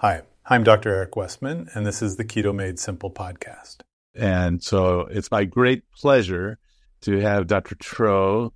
[0.00, 0.90] Hi, I'm Dr.
[0.94, 3.78] Eric Westman, and this is the Keto Made Simple podcast.
[4.14, 6.60] And so it's my great pleasure
[7.00, 7.74] to have Dr.
[7.74, 8.52] Tro,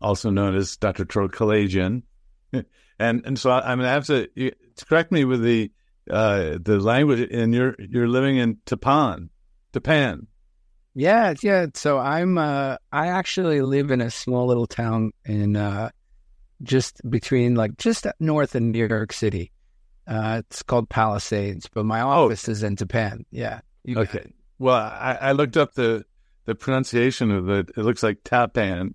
[0.00, 1.04] also known as Dr.
[1.04, 2.02] Tro Kalayjian.
[2.98, 4.26] And and so I'm gonna have to
[4.88, 5.70] correct me with the
[6.10, 7.28] uh, the language.
[7.30, 9.28] And you're you're living in Tappan,
[9.74, 10.28] Tappan.
[10.94, 11.66] Yeah, yeah.
[11.74, 15.90] So I'm uh, I actually live in a small little town in uh,
[16.62, 19.52] just between like just north of New York City.
[20.08, 22.08] Uh, it's called Palisades, but my oh.
[22.08, 22.52] office oh.
[22.52, 23.26] is in Tappan.
[23.30, 23.60] Yeah.
[23.88, 24.32] Okay.
[24.58, 26.04] Well, I, I, looked up the
[26.46, 27.70] the pronunciation of it.
[27.76, 28.94] It looks like Tapan,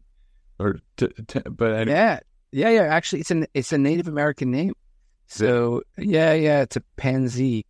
[0.59, 1.91] or t- t- but anyway.
[1.95, 2.19] yeah,
[2.51, 2.81] yeah, yeah.
[2.81, 4.73] Actually, it's an it's a Native American name.
[5.27, 7.65] So yeah, yeah, it's a pansy,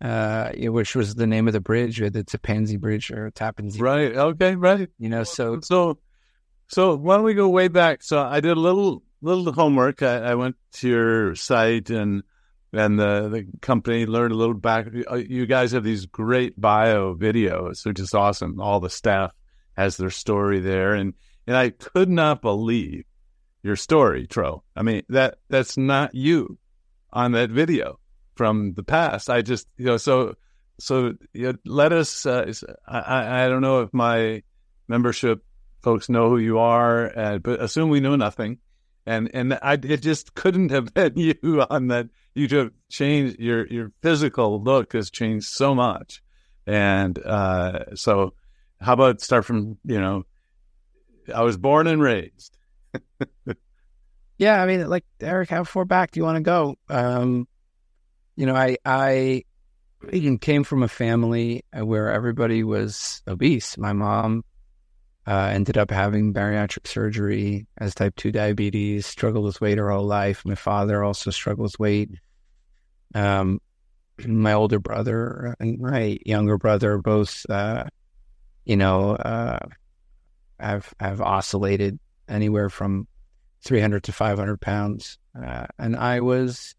[0.00, 2.00] uh, which was the name of the bridge.
[2.00, 3.80] It's a pansy bridge or Tappan Zee.
[3.80, 4.14] Right.
[4.14, 4.54] Okay.
[4.54, 4.88] Right.
[4.98, 5.24] You know.
[5.24, 5.98] So so
[6.68, 8.04] so why don't we go way back?
[8.04, 10.02] So I did a little little homework.
[10.02, 12.22] I, I went to your site and
[12.74, 14.88] and the, the company learned a little back.
[15.10, 18.60] Uh, you guys have these great bio videos, which is awesome.
[18.60, 19.32] All the staff
[19.76, 21.14] has their story there, and
[21.46, 23.04] and I could not believe
[23.62, 24.62] your story, Tro.
[24.74, 26.58] I mean that that's not you
[27.12, 27.98] on that video
[28.34, 29.30] from the past.
[29.30, 30.34] I just you know so
[30.78, 32.26] so you know, let us.
[32.26, 32.52] Uh,
[32.86, 34.42] I I don't know if my
[34.88, 35.42] membership
[35.82, 38.58] folks know who you are, uh, but assume we know nothing
[39.06, 42.08] and and I it just couldn't have been you on that.
[42.34, 46.22] You have changed your your physical look has changed so much,
[46.66, 48.34] and uh, so
[48.80, 50.24] how about start from you know,
[51.34, 52.56] I was born and raised.
[54.38, 56.76] yeah, I mean, like Eric, how far back do you want to go?
[56.88, 57.46] Um,
[58.36, 59.44] you know, I I
[60.40, 63.78] came from a family where everybody was obese.
[63.78, 64.44] My mom
[65.26, 70.04] uh, ended up having bariatric surgery as type 2 diabetes, struggled with weight her whole
[70.04, 70.44] life.
[70.44, 72.10] My father also struggled with weight.
[73.14, 73.60] Um,
[74.26, 77.84] my older brother and my younger brother both, uh,
[78.64, 79.60] you know, uh,
[80.60, 81.98] have, have oscillated
[82.28, 83.06] anywhere from
[83.62, 85.18] 300 to 500 pounds.
[85.40, 86.74] Uh, and I was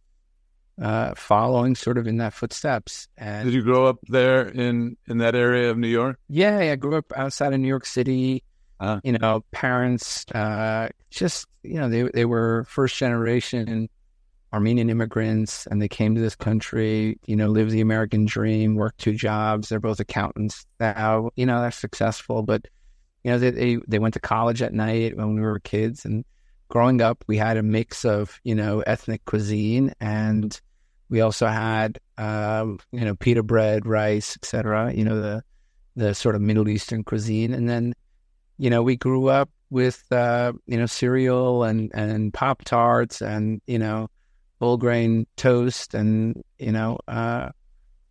[0.82, 3.08] uh, following sort of in that footsteps.
[3.18, 6.20] And did you grow up there in in that area of New York?
[6.28, 8.44] Yeah, I grew up outside of New York City.
[8.80, 13.90] Uh, you know, parents uh, just you know they they were first generation
[14.56, 17.20] Armenian immigrants, and they came to this country.
[17.26, 19.68] You know, lived the American dream, worked two jobs.
[19.68, 21.32] They're both accountants now.
[21.36, 22.66] You know, they're successful, but
[23.24, 26.24] you know they they, they went to college at night when we were kids and
[26.76, 30.60] growing up, we had a mix of you know ethnic cuisine, and
[31.08, 34.94] we also had um, you know pita bread, rice, etc.
[34.94, 35.42] You know the
[35.96, 37.94] the sort of Middle Eastern cuisine, and then
[38.58, 43.62] you know we grew up with uh, you know cereal and and pop tarts and
[43.68, 44.10] you know
[44.60, 47.52] whole grain toast and you know uh,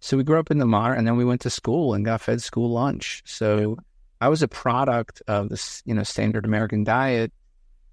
[0.01, 2.23] so we grew up in the modern, and then we went to school and got
[2.23, 3.23] fed school lunch.
[3.27, 3.77] So
[4.23, 7.31] I was a product of this you know standard American diet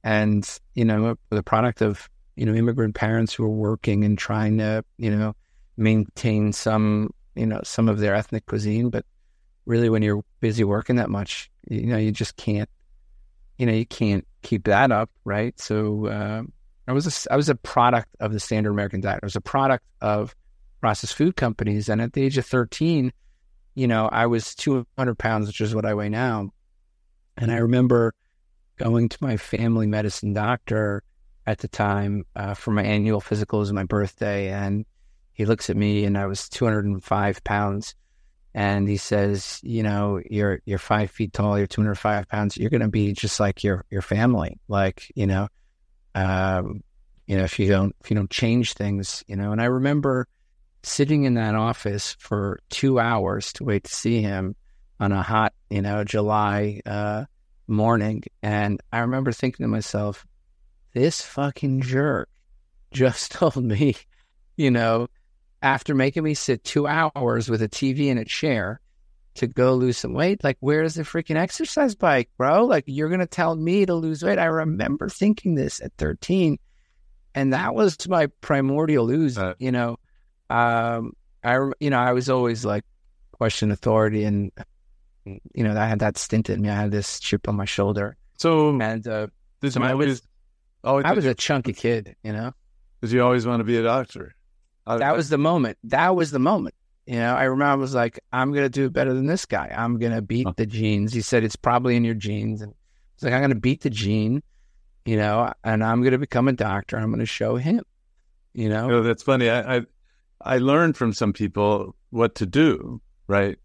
[0.04, 4.58] and you know the product of you know immigrant parents who are working and trying
[4.58, 5.36] to you know
[5.78, 8.90] maintain some you know some of their ethnic cuisine.
[8.90, 9.06] But
[9.66, 12.70] really when you're busy working that much you know you just can't
[13.58, 15.60] you know you can't keep that up right?
[15.60, 16.44] So uh,
[16.88, 19.20] i was a, i was a product of the standard american diet.
[19.22, 20.36] I was a product of
[20.80, 21.90] processed food companies.
[21.90, 23.14] And at the age of 13
[23.76, 26.50] you know i was 200 pounds which is what i weigh now.
[27.38, 28.14] And i remember
[28.82, 31.04] going to my family medicine doctor
[31.46, 33.60] at the time uh, for my annual physical.
[33.60, 34.86] It was my birthday, and
[35.34, 37.96] he looks at me, and I was 205 pounds,
[38.54, 42.58] and he says, "You know, you're you're five feet tall, you're 205 pounds.
[42.58, 45.48] You're going to be just like your your family, like you know,
[46.16, 46.84] um,
[47.28, 50.28] you know, if you don't if you don't change things, you know." And I remember
[50.84, 54.56] sitting in that office for two hours to wait to see him
[55.00, 56.82] on a hot, you know, July.
[56.86, 57.26] Uh,
[57.72, 58.24] morning.
[58.44, 60.26] And I remember thinking to myself,
[60.94, 62.30] this fucking jerk
[62.92, 63.96] just told me,
[64.58, 65.08] you know,
[65.62, 68.80] after making me sit two hours with a TV and a chair
[69.36, 72.66] to go lose some weight, like, where's the freaking exercise bike, bro?
[72.66, 74.40] Like, you're going to tell me to lose weight.
[74.40, 76.58] I remember thinking this at 13.
[77.34, 79.98] And that was my primordial ooze, uh, you know.
[80.50, 81.14] Um,
[81.44, 82.84] I, you know, I was always like
[83.32, 84.52] question authority and
[85.26, 86.70] you know, I had that stint in me.
[86.70, 88.18] I had this chip on my shoulder.
[88.38, 89.28] So, and uh,
[89.60, 90.22] this so I was,
[90.84, 92.54] always, I was a chunky kid, you know.
[93.02, 94.36] Did you always want to be a doctor?
[94.86, 95.78] I, that was the moment.
[95.84, 96.76] That was the moment.
[97.06, 99.74] You know, I remember I was like, I'm gonna do it better than this guy.
[99.76, 101.14] I'm gonna beat the genes.
[101.14, 102.74] He said it's probably in your genes, and
[103.16, 104.44] it's like I'm gonna beat the gene,
[105.06, 106.98] you know, and I'm gonna become a doctor.
[106.98, 107.84] I'm gonna show him,
[108.54, 108.86] you know.
[108.86, 109.50] You know that's funny.
[109.50, 109.82] I, I
[110.44, 113.58] I learned from some people what to do, right?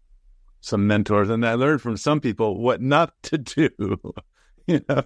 [0.61, 3.97] Some mentors, and I learned from some people what not to do.
[4.67, 5.03] you know,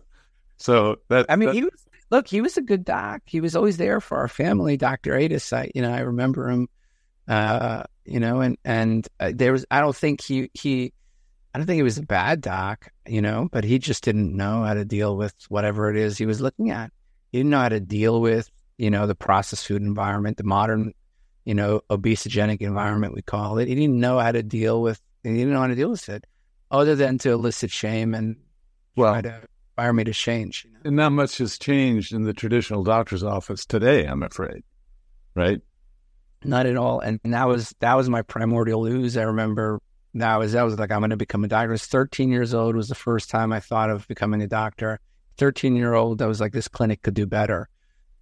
[0.58, 3.22] so that I mean, that, he was look, he was a good doc.
[3.26, 5.52] He was always there for our family, Doctor Adis.
[5.52, 6.68] I, you know, I remember him.
[7.28, 9.66] Uh, you know, and and uh, there was.
[9.72, 10.94] I don't think he he.
[11.54, 14.64] I don't think he was a bad doc, you know, but he just didn't know
[14.64, 16.92] how to deal with whatever it is he was looking at.
[17.32, 20.94] He didn't know how to deal with, you know, the processed food environment, the modern,
[21.44, 23.68] you know, obesogenic environment we call it.
[23.68, 25.02] He didn't know how to deal with.
[25.24, 26.26] He didn't know how to deal with it,
[26.70, 28.38] other than to elicit shame and
[28.96, 30.66] well, try to inspire me to change.
[30.66, 30.80] You know?
[30.86, 34.06] And not much has changed in the traditional doctor's office today.
[34.06, 34.64] I'm afraid,
[35.36, 35.62] right?
[36.44, 37.00] Not at all.
[37.00, 39.16] And that was that was my primordial ooze.
[39.16, 39.80] I remember
[40.16, 41.70] that was that was like I'm going to become a doctor.
[41.70, 42.76] I was 13 years old.
[42.76, 45.00] Was the first time I thought of becoming a doctor.
[45.38, 46.22] 13 year old.
[46.22, 47.70] I was like, this clinic could do better.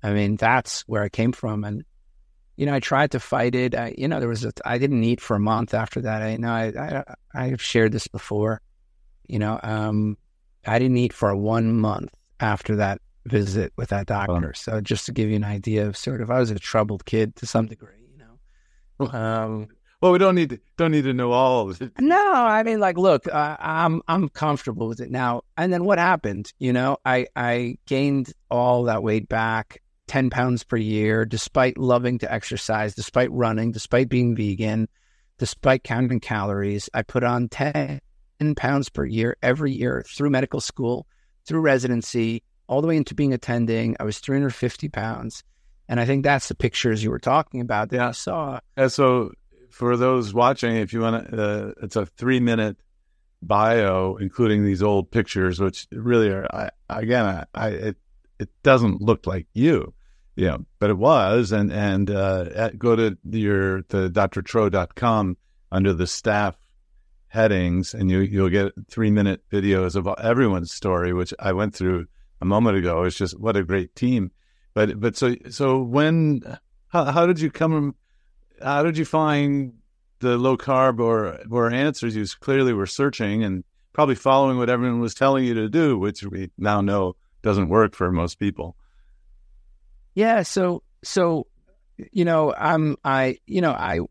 [0.01, 1.63] I mean, that's where I came from.
[1.63, 1.83] And
[2.59, 3.73] you know, I tried to fight it.
[3.73, 6.21] I, you know, there was a, I didn't eat for a month after that.
[6.21, 7.03] I know I, I,
[7.33, 8.59] I've shared this before.
[9.27, 10.17] You know, um,
[10.67, 14.53] I didn't eat for one month after that visit with that doctor.
[14.55, 17.33] So just to give you an idea of sort of, I was a troubled kid
[17.37, 17.93] to some degree.
[18.11, 19.17] You know.
[19.17, 19.69] Um,
[20.01, 21.93] well, we don't need to, don't need to know all of it.
[21.97, 25.43] No, I mean, like, look, uh, I'm I'm comfortable with it now.
[25.55, 26.51] And then what happened?
[26.59, 32.17] You know, I I gained all that weight back, ten pounds per year, despite loving
[32.19, 34.89] to exercise, despite running, despite being vegan,
[35.37, 36.89] despite counting calories.
[36.93, 38.01] I put on ten
[38.57, 41.07] pounds per year every year through medical school,
[41.45, 43.95] through residency, all the way into being attending.
[43.99, 45.43] I was 350 pounds.
[45.87, 48.09] And I think that's the pictures you were talking about that yeah.
[48.09, 48.59] I saw.
[48.77, 49.31] And so
[49.71, 52.77] for those watching, if you want to, uh, it's a three minute
[53.41, 57.97] bio, including these old pictures, which really are, I, again, I, I, it,
[58.39, 59.93] it doesn't look like you,
[60.47, 61.51] know, but it was.
[61.51, 65.37] And, and, uh, at, go to your, the drtro.com
[65.71, 66.57] under the staff
[67.27, 72.07] headings and you, you'll get three minute videos of everyone's story, which I went through
[72.41, 73.03] a moment ago.
[73.03, 74.31] It's just what a great team.
[74.73, 76.41] But but so so when
[76.89, 77.95] how, how did you come?
[78.61, 79.73] How did you find
[80.19, 82.15] the low carb or or answers?
[82.15, 83.63] You clearly were searching and
[83.93, 87.95] probably following what everyone was telling you to do, which we now know doesn't work
[87.95, 88.75] for most people.
[90.19, 90.43] Yeah.
[90.43, 91.47] So so
[92.11, 94.01] you know I'm I you know I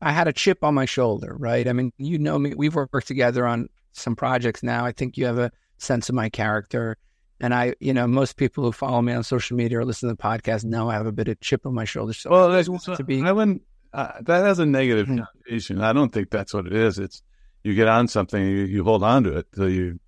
[0.00, 1.68] I had a chip on my shoulder, right?
[1.68, 2.54] I mean, you know me.
[2.56, 4.86] We've worked together on some projects now.
[4.86, 6.96] I think you have a sense of my character.
[7.42, 10.14] And I, you know, most people who follow me on social media or listen to
[10.14, 12.14] the podcast know I have a bit of chip on my shoulder.
[12.14, 13.22] So well, I want to be.
[13.22, 13.60] I wouldn't.
[13.92, 15.24] Uh, that has a negative mm-hmm.
[15.24, 15.82] connotation.
[15.82, 16.98] I don't think that's what it is.
[16.98, 17.22] It's
[17.62, 20.00] you get on something, you, you hold on to it till you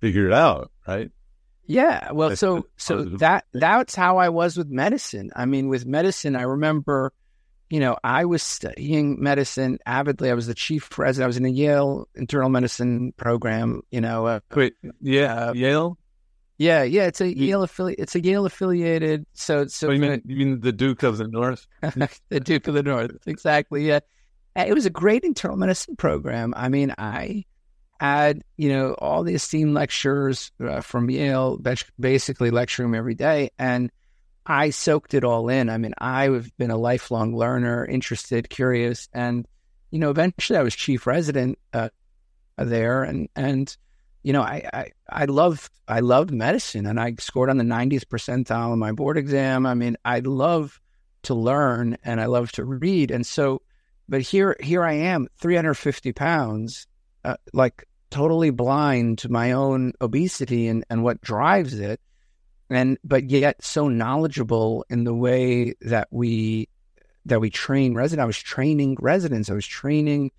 [0.00, 1.10] figure it out, right?
[1.66, 2.12] Yeah.
[2.12, 5.30] Well, so so that that's how I was with medicine.
[5.34, 7.12] I mean, with medicine, I remember,
[7.70, 10.30] you know, I was studying medicine avidly.
[10.30, 11.24] I was the chief resident.
[11.24, 13.82] I was in the Yale internal medicine program.
[13.90, 15.98] You know, uh, wait, yeah, uh, Yale.
[16.58, 17.98] Yeah, yeah, it's a Yale affiliate.
[17.98, 19.26] It's a Yale affiliated.
[19.34, 21.66] So, so oh, you, mean, you mean the Duke of the North?
[21.82, 23.86] the Duke of the North, exactly.
[23.86, 24.00] Yeah,
[24.56, 26.54] it was a great internal medicine program.
[26.56, 27.44] I mean, I
[28.00, 31.60] had you know all the esteemed lecturers uh, from Yale,
[31.98, 33.90] basically lecturing every day, and
[34.44, 35.68] I soaked it all in.
[35.68, 39.46] I mean, I've been a lifelong learner, interested, curious, and
[39.90, 41.88] you know, eventually I was chief resident uh,
[42.56, 43.76] there, and and
[44.26, 48.06] you know, I, I, I loved, I loved medicine and I scored on the 90th
[48.06, 49.64] percentile on my board exam.
[49.64, 50.80] I mean, I love
[51.22, 53.12] to learn and I love to read.
[53.12, 53.62] And so,
[54.08, 56.88] but here, here I am, 350 pounds,
[57.26, 62.00] uh, like totally blind to my own obesity and, and what drives it.
[62.70, 66.68] And, but yet so knowledgeable in the way that we,
[67.26, 68.22] that we train residents.
[68.22, 69.50] I was training residents.
[69.50, 70.30] I was training,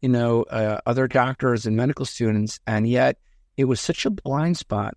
[0.00, 2.60] you know, uh, other doctors and medical students.
[2.66, 3.18] And yet,
[3.56, 4.96] it was such a blind spot.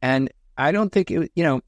[0.00, 1.60] And I don't think it, you know,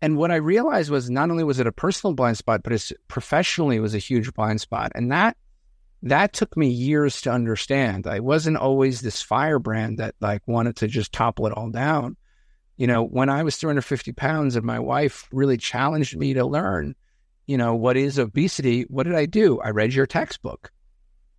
[0.00, 2.92] and what I realized was not only was it a personal blind spot, but it's
[3.06, 4.90] professionally was a huge blind spot.
[4.96, 5.36] And that,
[6.02, 8.06] that took me years to understand.
[8.06, 12.16] I wasn't always this firebrand that like wanted to just topple it all down.
[12.76, 16.96] You know, when I was 350 pounds and my wife really challenged me to learn,
[17.46, 18.82] you know, what is obesity?
[18.82, 19.60] What did I do?
[19.60, 20.72] I read your textbook.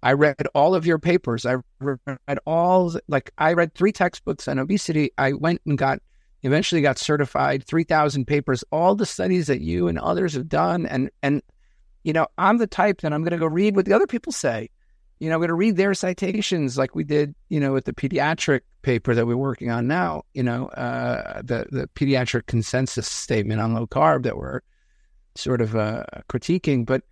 [0.02, 1.46] I read all of your papers.
[1.46, 5.12] I read all, like, I read three textbooks on obesity.
[5.18, 6.00] I went and got,
[6.42, 10.86] eventually got certified, 3,000 papers, all the studies that you and others have done.
[10.86, 11.42] And, and,
[12.04, 14.32] you know, I'm the type that I'm going to go read what the other people
[14.32, 14.70] say.
[15.20, 17.94] You know, I'm going to read their citations like we did, you know, with the
[17.94, 23.62] pediatric paper that we're working on now, you know, uh, the, the pediatric consensus statement
[23.62, 24.62] on low carb that we're,
[25.36, 27.04] sort of uh, critiquing, but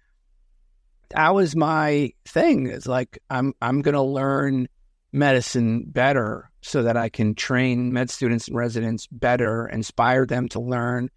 [1.10, 2.68] that was my thing.
[2.68, 4.68] It's like I'm I'm going to learn
[5.12, 10.60] medicine better so that I can train med students and residents better, inspire them to
[10.60, 11.10] learn,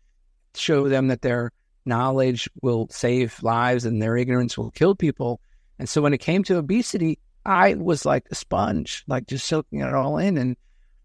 [0.55, 1.53] show them that their
[1.87, 5.41] knowledge will save lives and their ignorance will kill people.
[5.79, 9.81] And so when it came to obesity, I was like a sponge, like just soaking
[9.81, 10.39] it all in.
[10.39, 10.57] And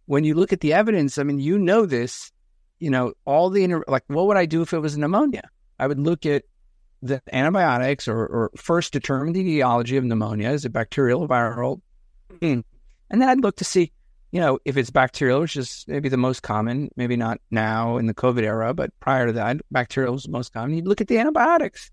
[0.06, 2.32] when you look at the evidence, I mean, you know this,
[2.80, 5.50] you know, all the, inter- like, what would I do if it was pneumonia?
[5.78, 6.44] I would look at
[7.02, 10.50] the antibiotics or, or first determine the etiology of pneumonia.
[10.52, 11.82] Is it bacterial viral?
[12.42, 12.62] Hmm.
[13.10, 13.92] And then I'd look to see,
[14.32, 18.06] you know, if it's bacterial, which is maybe the most common, maybe not now in
[18.06, 20.76] the COVID era, but prior to that, bacterial was the most common.
[20.76, 21.92] You'd look at the antibiotics.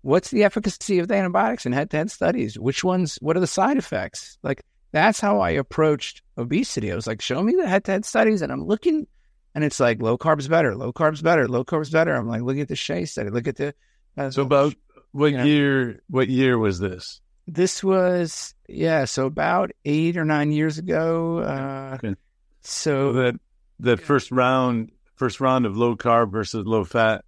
[0.00, 2.58] What's the efficacy of the antibiotics in head to head studies?
[2.58, 4.38] Which ones, what are the side effects?
[4.42, 6.92] Like, that's how I approached obesity.
[6.92, 8.40] I was like, show me the head to head studies.
[8.40, 9.06] And I'm looking,
[9.54, 12.14] and it's like low carbs better, low carbs better, low carbs better.
[12.14, 13.74] I'm like, look at the Shai study, look at the.
[14.16, 14.74] Uh, so, about
[15.12, 17.20] what you know, year, what year was this?
[17.46, 21.38] This was yeah, so about eight or nine years ago.
[21.38, 22.16] Uh, okay.
[22.62, 23.40] So that
[23.78, 27.24] the first round, first round of low carb versus low fat,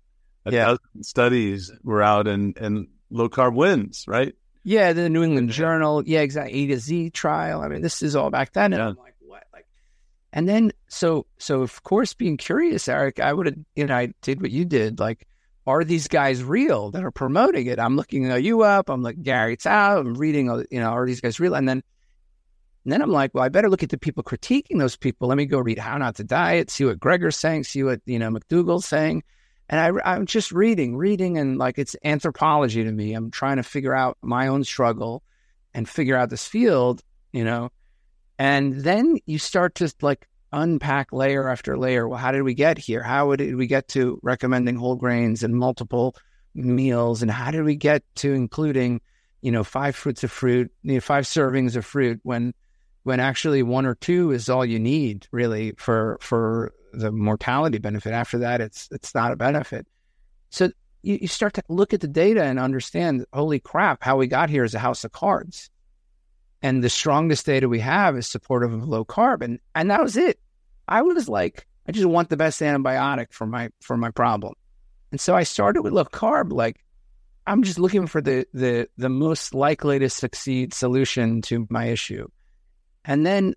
[0.47, 0.77] yeah.
[1.01, 4.35] studies were out, and and low carb wins, right?
[4.65, 6.03] Yeah, the New England Journal.
[6.07, 6.65] Yeah, exactly.
[6.65, 7.61] A to Z trial.
[7.61, 8.89] I mean, this is all back then, and yeah.
[8.89, 9.45] I'm like, what?
[9.53, 9.67] Like,
[10.33, 14.13] and then so so of course, being curious, Eric, I would have you know I
[14.23, 15.27] did what you did, like
[15.69, 17.79] are these guys real that are promoting it?
[17.79, 18.89] I'm looking you up.
[18.89, 20.01] I'm like Gary Taubes.
[20.01, 21.55] I'm reading, uh, you know, are these guys real?
[21.55, 21.83] And then,
[22.85, 25.29] and then I'm like, well, I better look at the people critiquing those people.
[25.29, 28.19] Let me go read How Not to Diet, see what Greger's saying, see what you
[28.19, 29.23] know McDougall's saying.
[29.69, 33.13] And I, I'm just reading, reading, and like it's anthropology to me.
[33.13, 35.23] I'm trying to figure out my own struggle
[35.75, 37.71] and figure out this field, you know.
[38.39, 42.09] And then you start to like unpack layer after layer.
[42.09, 43.03] Well, how did we get here?
[43.03, 46.17] How did we get to recommending whole grains and multiple
[46.55, 47.23] meals?
[47.23, 49.01] And how did we get to including,
[49.43, 52.55] you know, five fruits of fruit, you know, five servings of fruit when
[53.05, 58.13] when actually one or two is all you need really for for the mortality benefit.
[58.13, 59.87] After that, it's it's not a benefit.
[60.51, 60.71] So
[61.03, 64.51] you, you start to look at the data and understand, holy crap, how we got
[64.51, 65.71] here is a house of cards.
[66.63, 69.43] And the strongest data we have is supportive of low carb.
[69.43, 70.41] And, and that was it.
[70.89, 74.55] I was like, I just want the best antibiotic for my for my problem.
[75.11, 76.85] And so I started with low carb, like
[77.47, 82.29] I'm just looking for the the the most likely to succeed solution to my issue.
[83.07, 83.55] And then,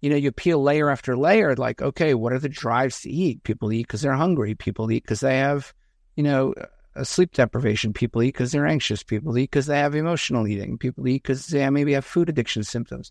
[0.00, 3.42] you know, you peel layer after layer, like, okay, what are the drives to eat?
[3.42, 4.54] People eat because they're hungry.
[4.54, 5.74] People eat because they have,
[6.14, 6.54] you know,
[7.02, 7.92] sleep deprivation.
[7.92, 9.02] People eat because they're anxious.
[9.02, 10.78] People eat because they have emotional eating.
[10.78, 13.10] People eat because they maybe have food addiction symptoms.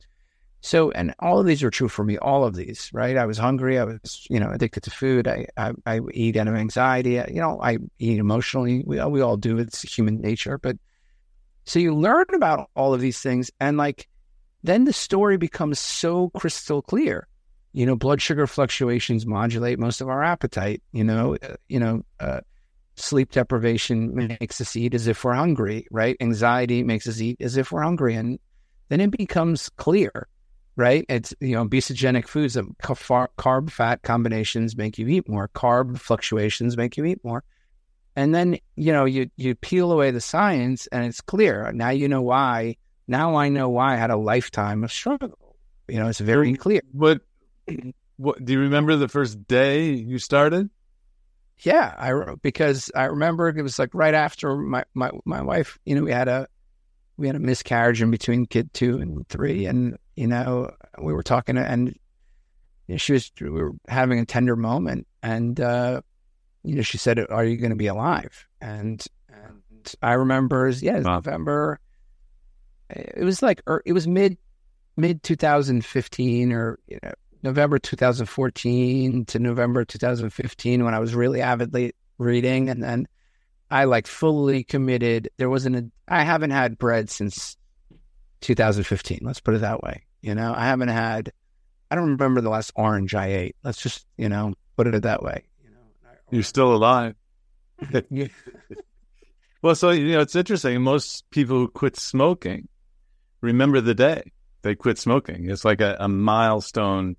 [0.64, 2.20] So, and all of these are true for me.
[2.20, 3.18] All of these, right?
[3.18, 3.80] I was hungry.
[3.80, 5.28] I was, you know, addicted to food.
[5.28, 7.14] I, I, I eat out of anxiety.
[7.14, 8.84] You know, I eat emotionally.
[8.86, 9.58] We, we all do.
[9.58, 10.60] It's human nature.
[10.60, 10.78] But
[11.66, 14.08] so you learn about all of these things, and like,
[14.64, 17.28] then the story becomes so crystal clear.
[17.74, 20.84] You know, blood sugar fluctuations modulate most of our appetite.
[20.92, 22.42] You know, uh, you know, uh,
[23.02, 26.16] sleep deprivation makes us eat as if we're hungry, right?
[26.20, 28.16] Anxiety makes us eat as if we're hungry.
[28.16, 28.40] And
[28.90, 30.28] then it becomes clear,
[30.76, 31.06] right?
[31.10, 36.78] It's, you know, obesogenic foods, of carb fat combinations make you eat more, carb fluctuations
[36.78, 37.44] make you eat more.
[38.16, 41.72] And then, you know, you, you peel away the science and it's clear.
[41.72, 42.76] Now you know why.
[43.08, 45.56] Now I know why I had a lifetime of struggle.
[45.88, 46.82] You know, it's very clear.
[46.92, 47.22] What,
[48.18, 50.70] what do you remember the first day you started?
[51.62, 55.78] Yeah, I because I remember it was like right after my my my wife.
[55.86, 56.48] You know, we had a
[57.18, 61.24] we had a miscarriage in between kid two and three, and you know we were
[61.24, 61.90] talking, and
[62.88, 66.02] you know, she was we were having a tender moment, and uh,
[66.64, 71.00] you know she said, "Are you going to be alive?" And and I remember, yeah,
[71.00, 71.16] wow.
[71.16, 71.80] November.
[72.90, 74.38] It was like er, it was mid
[74.98, 77.12] mid 2015 or you know
[77.44, 82.70] November 2014 to November 2015 when I was really avidly reading.
[82.70, 83.08] And then
[83.70, 85.30] I like fully committed.
[85.38, 87.58] There wasn't a, I haven't had bread since
[88.42, 89.20] 2015.
[89.24, 90.04] Let's put it that way.
[90.22, 91.32] You know, I haven't had,
[91.90, 93.56] I don't remember the last orange I ate.
[93.64, 95.44] Let's just, you know, put it that way.
[95.64, 97.16] You know, you're still alive.
[99.62, 100.82] well, so, you know, it's interesting.
[100.82, 102.68] Most people who quit smoking
[103.42, 104.32] remember the day
[104.62, 105.50] they quit smoking.
[105.50, 107.16] It's like a, a milestone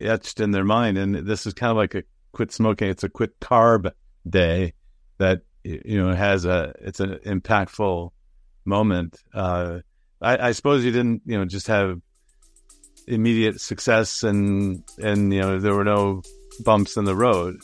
[0.00, 0.98] etched in their mind.
[0.98, 2.88] And this is kind of like a quit smoking.
[2.88, 3.92] It's a quit carb
[4.28, 4.74] day
[5.18, 8.10] that you know has a it's an impactful
[8.64, 9.18] moment.
[9.32, 9.80] Uh,
[10.20, 12.00] I, I suppose you didn't you know just have
[13.06, 16.22] immediate success and and you know there were no
[16.64, 17.60] bumps in the road.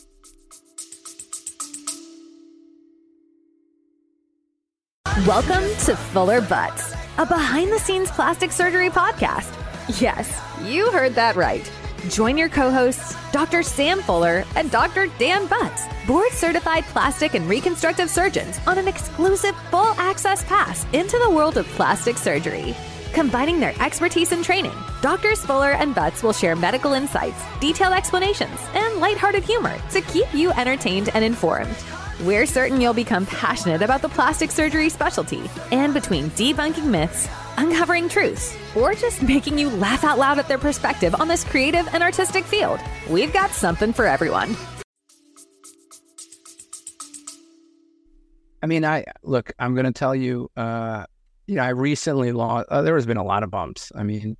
[5.26, 9.52] Welcome to Fuller Butts, a behind the scenes plastic surgery podcast.
[10.00, 11.68] Yes, you heard that right.
[12.08, 13.62] Join your co hosts, Dr.
[13.62, 15.08] Sam Fuller and Dr.
[15.18, 21.18] Dan Butts, board certified plastic and reconstructive surgeons, on an exclusive full access pass into
[21.18, 22.74] the world of plastic surgery.
[23.12, 24.72] Combining their expertise and training,
[25.02, 30.32] Doctors Fuller and Butts will share medical insights, detailed explanations, and lighthearted humor to keep
[30.32, 31.76] you entertained and informed.
[32.20, 38.08] We're certain you'll become passionate about the plastic surgery specialty, and between debunking myths, uncovering
[38.08, 42.02] truths, or just making you laugh out loud at their perspective on this creative and
[42.02, 44.56] artistic field, we've got something for everyone.
[48.60, 51.04] I mean, I look, I'm going to tell you, uh,
[51.46, 53.92] you know, I recently lost, uh, there has been a lot of bumps.
[53.94, 54.36] I mean,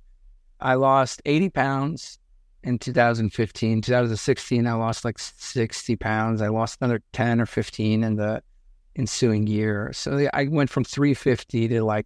[0.59, 2.19] I lost 80 pounds
[2.63, 3.81] in 2015.
[3.81, 6.41] 2016, I lost like 60 pounds.
[6.41, 8.41] I lost another 10 or 15 in the
[8.95, 9.91] ensuing year.
[9.93, 12.05] So I went from 350 to like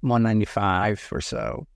[0.00, 1.66] 195 or so,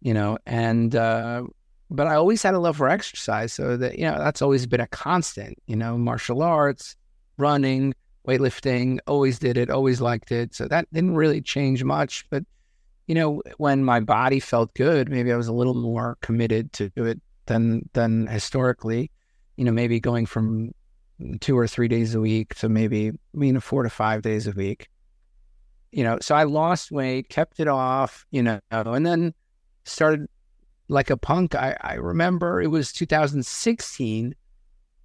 [0.00, 1.44] you know, and, uh,
[1.90, 3.52] but I always had a love for exercise.
[3.52, 6.96] So that, you know, that's always been a constant, you know, martial arts,
[7.36, 7.94] running,
[8.26, 10.54] weightlifting, always did it, always liked it.
[10.54, 12.26] So that didn't really change much.
[12.28, 12.44] But,
[13.06, 16.88] you know, when my body felt good, maybe I was a little more committed to
[16.88, 19.10] do it than than historically.
[19.56, 20.72] You know, maybe going from
[21.40, 24.52] two or three days a week to maybe I mean four to five days a
[24.52, 24.88] week.
[25.92, 29.32] You know, so I lost weight, kept it off, you know, and then
[29.84, 30.26] started
[30.88, 31.54] like a punk.
[31.54, 34.34] I, I remember it was 2016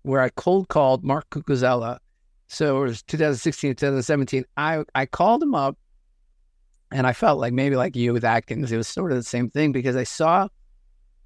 [0.04, 2.00] where I cold called Mark Cucuzzella.
[2.48, 4.44] So it was 2016, 2017.
[4.58, 5.78] I, I called him up
[6.92, 9.50] and I felt like maybe like you with Atkins, it was sort of the same
[9.50, 10.50] thing because I saw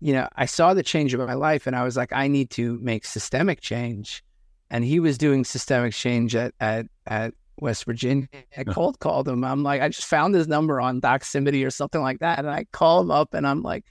[0.05, 2.51] you know, I saw the change of my life and I was like, I need
[2.51, 4.24] to make systemic change.
[4.69, 8.27] And he was doing systemic change at at, at West Virginia.
[8.55, 9.43] I cold called him.
[9.43, 12.38] I'm like, I just found his number on Doximity or something like that.
[12.38, 13.83] And I call him up and I'm like,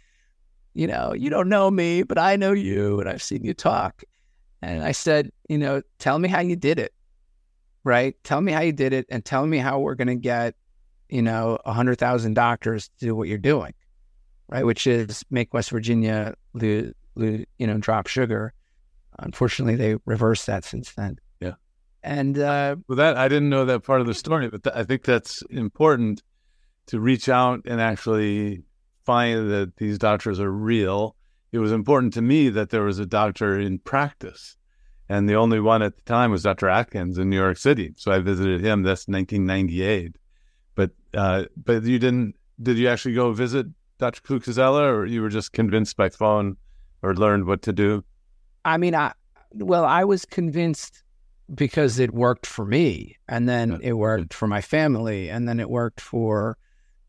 [0.73, 4.05] you know, you don't know me, but I know you and I've seen you talk.
[4.63, 6.95] And I said, you know, tell me how you did it.
[7.83, 8.15] Right?
[8.23, 10.55] Tell me how you did it and tell me how we're going to get,
[11.09, 13.75] you know, a 100,000 doctors to do what you're doing
[14.49, 14.65] right?
[14.65, 18.53] Which is make West Virginia, lo- lo- you know, drop sugar.
[19.19, 21.19] Unfortunately, they reversed that since then.
[21.41, 21.55] Yeah.
[22.03, 24.85] And uh, well, that I didn't know that part of the story, but th- I
[24.85, 26.23] think that's important
[26.87, 28.63] to reach out and actually
[29.05, 31.17] find that these doctors are real.
[31.53, 34.57] It was important to me that there was a doctor in practice.
[35.09, 36.69] And the only one at the time was Dr.
[36.69, 37.93] Atkins in New York City.
[37.97, 38.83] So I visited him.
[38.83, 40.17] That's 1998.
[40.75, 42.35] But uh, but you didn't?
[42.61, 43.67] Did you actually go visit
[43.99, 44.21] Dr.
[44.23, 46.57] Cucuzzella, or you were just convinced by phone
[47.03, 48.05] or learned what to do?
[48.65, 49.13] I mean, I
[49.53, 51.03] well, I was convinced
[51.55, 55.71] because it worked for me, and then it worked for my family, and then it
[55.71, 56.57] worked for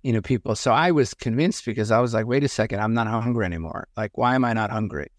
[0.03, 0.55] you know people.
[0.55, 3.87] So I was convinced because I was like, wait a second, I'm not hungry anymore.
[3.97, 5.11] Like, why am I not hungry?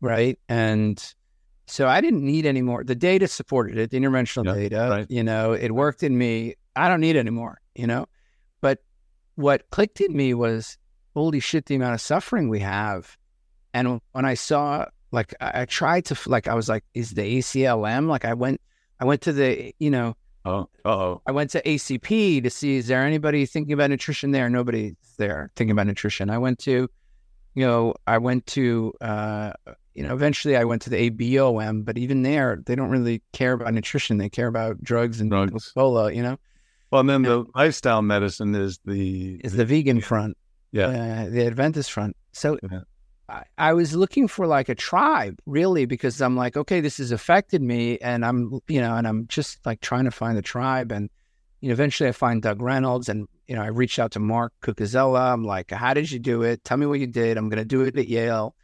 [0.00, 0.38] Right?
[0.48, 1.02] And
[1.66, 2.84] so I didn't need any more.
[2.84, 4.88] The data supported it, the interventional yeah, data.
[4.90, 5.06] Right.
[5.08, 6.54] You know, it worked in me.
[6.76, 7.60] I don't need anymore.
[7.74, 8.06] You know,
[8.60, 8.80] but
[9.36, 10.78] what clicked in me was
[11.14, 13.16] holy shit, the amount of suffering we have.
[13.72, 17.38] And when I saw, like, I, I tried to, like, I was like, is the
[17.38, 18.08] ACLM?
[18.08, 18.60] Like, I went,
[19.00, 22.86] I went to the, you know, oh, oh, I went to ACP to see is
[22.86, 24.48] there anybody thinking about nutrition there?
[24.50, 26.30] Nobody's there thinking about nutrition.
[26.30, 26.88] I went to,
[27.54, 29.52] you know, I went to, uh,
[29.94, 33.52] you know, eventually I went to the ABOM, but even there, they don't really care
[33.52, 34.18] about nutrition.
[34.18, 35.72] They care about drugs and drugs.
[35.72, 36.36] Cola, you know.
[36.90, 40.36] Well, and then the lifestyle medicine is the is the vegan front
[40.74, 40.86] yeah,
[41.26, 42.16] uh, the Adventist front.
[42.32, 42.80] So yeah.
[43.28, 47.12] I, I, was looking for like a tribe, really, because I'm like, okay, this has
[47.12, 50.90] affected me, and I'm, you know, and I'm just like trying to find a tribe,
[50.90, 51.08] and
[51.60, 54.52] you know, eventually I find Doug Reynolds, and you know, I reached out to Mark
[54.62, 55.32] Cucuzzella.
[55.32, 56.64] I'm like, how did you do it?
[56.64, 57.36] Tell me what you did.
[57.36, 58.56] I'm going to do it at Yale.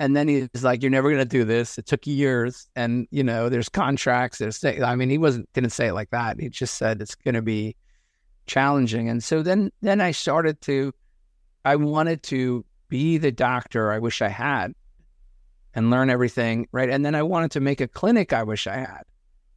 [0.00, 1.78] And then he's like, "You're never going to do this.
[1.78, 4.38] It took years, and you know, there's contracts.
[4.38, 6.38] There's, I mean, he wasn't didn't say it like that.
[6.38, 7.76] He just said it's going to be
[8.46, 9.08] challenging.
[9.08, 10.92] And so then, then I started to
[11.64, 14.74] I wanted to be the doctor I wish I had
[15.74, 16.88] and learn everything, right?
[16.88, 19.02] And then I wanted to make a clinic I wish I had.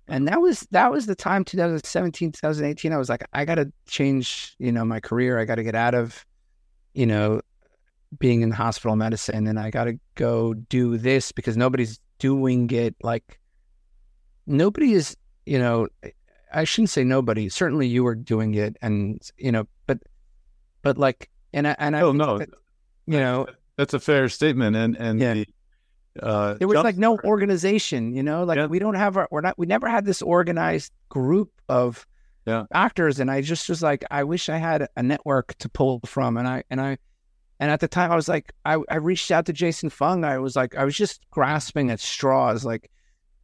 [0.08, 3.72] And that was that was the time 2017, 2018 I was like I got to
[3.88, 5.38] change, you know, my career.
[5.38, 6.26] I got to get out of
[6.94, 7.42] you know
[8.18, 12.96] being in hospital medicine and I got to go do this because nobody's doing it
[13.04, 13.38] like
[14.48, 15.88] nobody is, you know,
[16.54, 17.50] I shouldn't say nobody.
[17.50, 20.00] Certainly you were doing it and you know, but
[20.82, 22.50] but like and I and I oh no, that,
[23.06, 24.76] you know that's a fair statement.
[24.76, 25.34] And and yeah.
[25.34, 25.48] the
[26.22, 28.66] uh, there was like no organization, you know, like yeah.
[28.66, 32.06] we don't have our we're not we never had this organized group of
[32.46, 32.66] yeah.
[32.72, 36.38] doctors, and I just was like, I wish I had a network to pull from,
[36.38, 36.98] and I and I
[37.60, 40.24] and at the time I was like, I, I reached out to Jason Fung.
[40.24, 42.90] I was like, I was just grasping at straws, like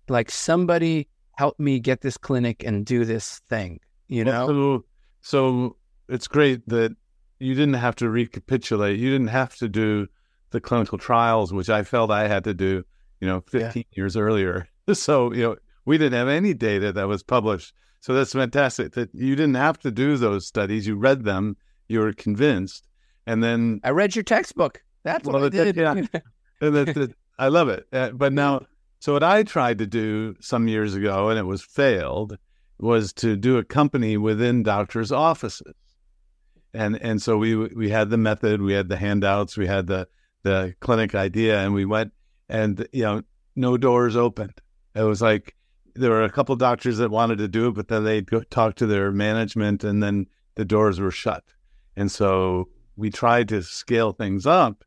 [0.07, 4.47] like somebody help me get this clinic and do this thing, you know.
[4.47, 4.85] So,
[5.21, 5.75] so
[6.09, 6.95] it's great that
[7.43, 8.99] you didn't have to recapitulate.
[8.99, 10.07] You didn't have to do
[10.51, 12.83] the clinical trials, which I felt I had to do,
[13.19, 13.97] you know, 15 yeah.
[13.97, 14.67] years earlier.
[14.91, 17.73] So, you know, we didn't have any data that was published.
[18.01, 20.85] So that's fantastic that you didn't have to do those studies.
[20.85, 21.55] You read them,
[21.87, 22.85] you were convinced.
[23.25, 24.83] And then I read your textbook.
[25.03, 25.77] That's well, what I did.
[25.77, 25.93] Yeah.
[26.61, 27.87] and that, that, I love it.
[27.93, 28.65] Uh, but now,
[28.99, 32.37] so what I tried to do some years ago, and it was failed,
[32.77, 35.73] was to do a company within doctors' offices.
[36.73, 40.07] And and so we we had the method, we had the handouts, we had the
[40.43, 42.13] the clinic idea, and we went
[42.49, 43.21] and you know
[43.55, 44.59] no doors opened.
[44.95, 45.55] It was like
[45.95, 48.75] there were a couple doctors that wanted to do it, but then they'd go talk
[48.75, 51.43] to their management, and then the doors were shut.
[51.95, 54.83] And so we tried to scale things up.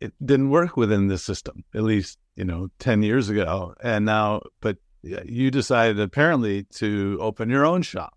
[0.00, 3.74] It didn't work within the system, at least you know ten years ago.
[3.82, 8.16] And now, but you decided apparently to open your own shop,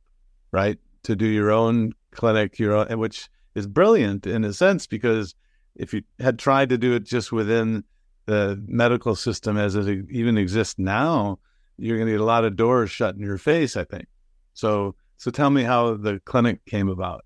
[0.51, 0.77] right?
[1.03, 5.35] To do your own clinic, your own, which is brilliant in a sense because
[5.75, 7.83] if you had tried to do it just within
[8.25, 11.39] the medical system as it even exists now,
[11.77, 13.75] you're going to get a lot of doors shut in your face.
[13.75, 14.05] I think.
[14.53, 17.25] So, so tell me how the clinic came about.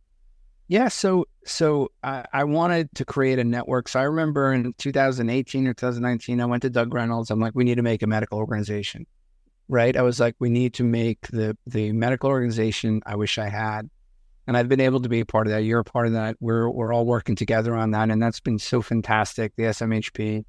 [0.67, 3.87] Yeah, so so I, I wanted to create a network.
[3.87, 7.29] So I remember in 2018 or 2019, I went to Doug Reynolds.
[7.29, 9.05] I'm like, we need to make a medical organization,
[9.67, 9.95] right?
[9.95, 13.01] I was like, we need to make the the medical organization.
[13.05, 13.89] I wish I had
[14.47, 15.63] and I've been able to be a part of that.
[15.63, 16.37] You're a part of that.
[16.39, 19.53] We're we're all working together on that, and that's been so fantastic.
[19.55, 20.45] The SMHP,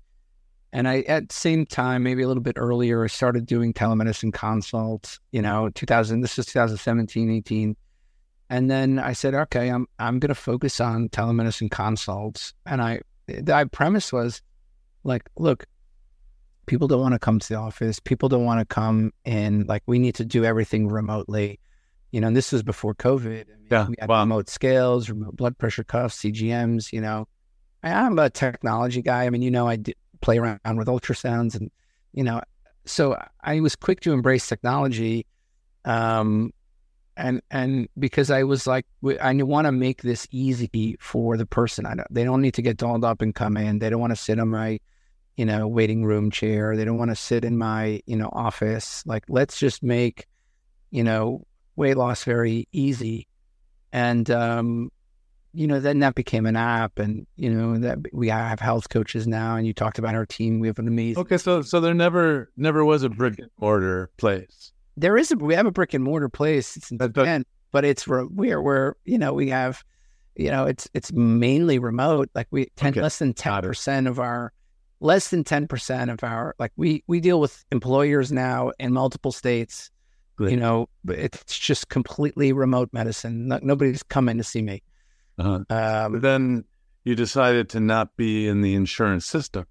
[0.72, 4.32] and I at the same time, maybe a little bit earlier, I started doing telemedicine
[4.32, 5.18] consults.
[5.32, 6.20] You know, 2000.
[6.20, 7.76] This is 2017, 18,
[8.50, 13.00] and then I said, okay, I'm I'm going to focus on telemedicine consults, and I
[13.26, 14.42] the premise was
[15.04, 15.66] like, look,
[16.66, 17.98] people don't want to come to the office.
[17.98, 19.64] People don't want to come in.
[19.66, 21.60] Like, we need to do everything remotely
[22.10, 23.26] you know, and this was before COVID.
[23.26, 24.20] I mean, yeah, we had wow.
[24.20, 26.92] remote scales, remote blood pressure cuffs, CGMs.
[26.92, 27.28] You know,
[27.82, 29.24] I, am a technology guy.
[29.24, 29.78] I mean, you know, I
[30.20, 31.70] play around with ultrasounds, and
[32.12, 32.40] you know,
[32.84, 35.26] so I was quick to embrace technology,
[35.84, 36.52] um,
[37.16, 38.86] and and because I was like,
[39.20, 41.86] I want to make this easy for the person.
[41.86, 43.78] I don't, they don't need to get dolled up and come in.
[43.78, 44.78] They don't want to sit on my,
[45.36, 46.76] you know, waiting room chair.
[46.76, 49.04] They don't want to sit in my, you know, office.
[49.06, 50.26] Like, let's just make,
[50.90, 51.44] you know,
[51.76, 53.28] weight loss very easy.
[53.92, 54.90] And, um,
[55.52, 59.26] you know, then that became an app and, you know, that we have health coaches
[59.26, 59.56] now.
[59.56, 60.60] And you talked about our team.
[60.60, 61.20] We have an amazing.
[61.20, 61.38] Okay.
[61.38, 64.72] So, so there never, never was a brick and mortar place.
[64.96, 66.76] There is a, we have a brick and mortar place.
[66.76, 69.82] It's in but, Tappan, but it's, we're, we're, you know, we have,
[70.34, 72.28] you know, it's, it's mainly remote.
[72.34, 73.02] Like we, 10, okay.
[73.02, 74.52] less than 10% of our,
[75.00, 79.90] less than 10% of our, like we, we deal with employers now in multiple states
[80.36, 80.50] Good.
[80.50, 83.48] You know, it's just completely remote medicine.
[83.48, 84.82] No, nobody's coming to see me.
[85.38, 85.64] Uh-huh.
[85.70, 86.64] Um, but then
[87.04, 89.66] you decided to not be in the insurance system,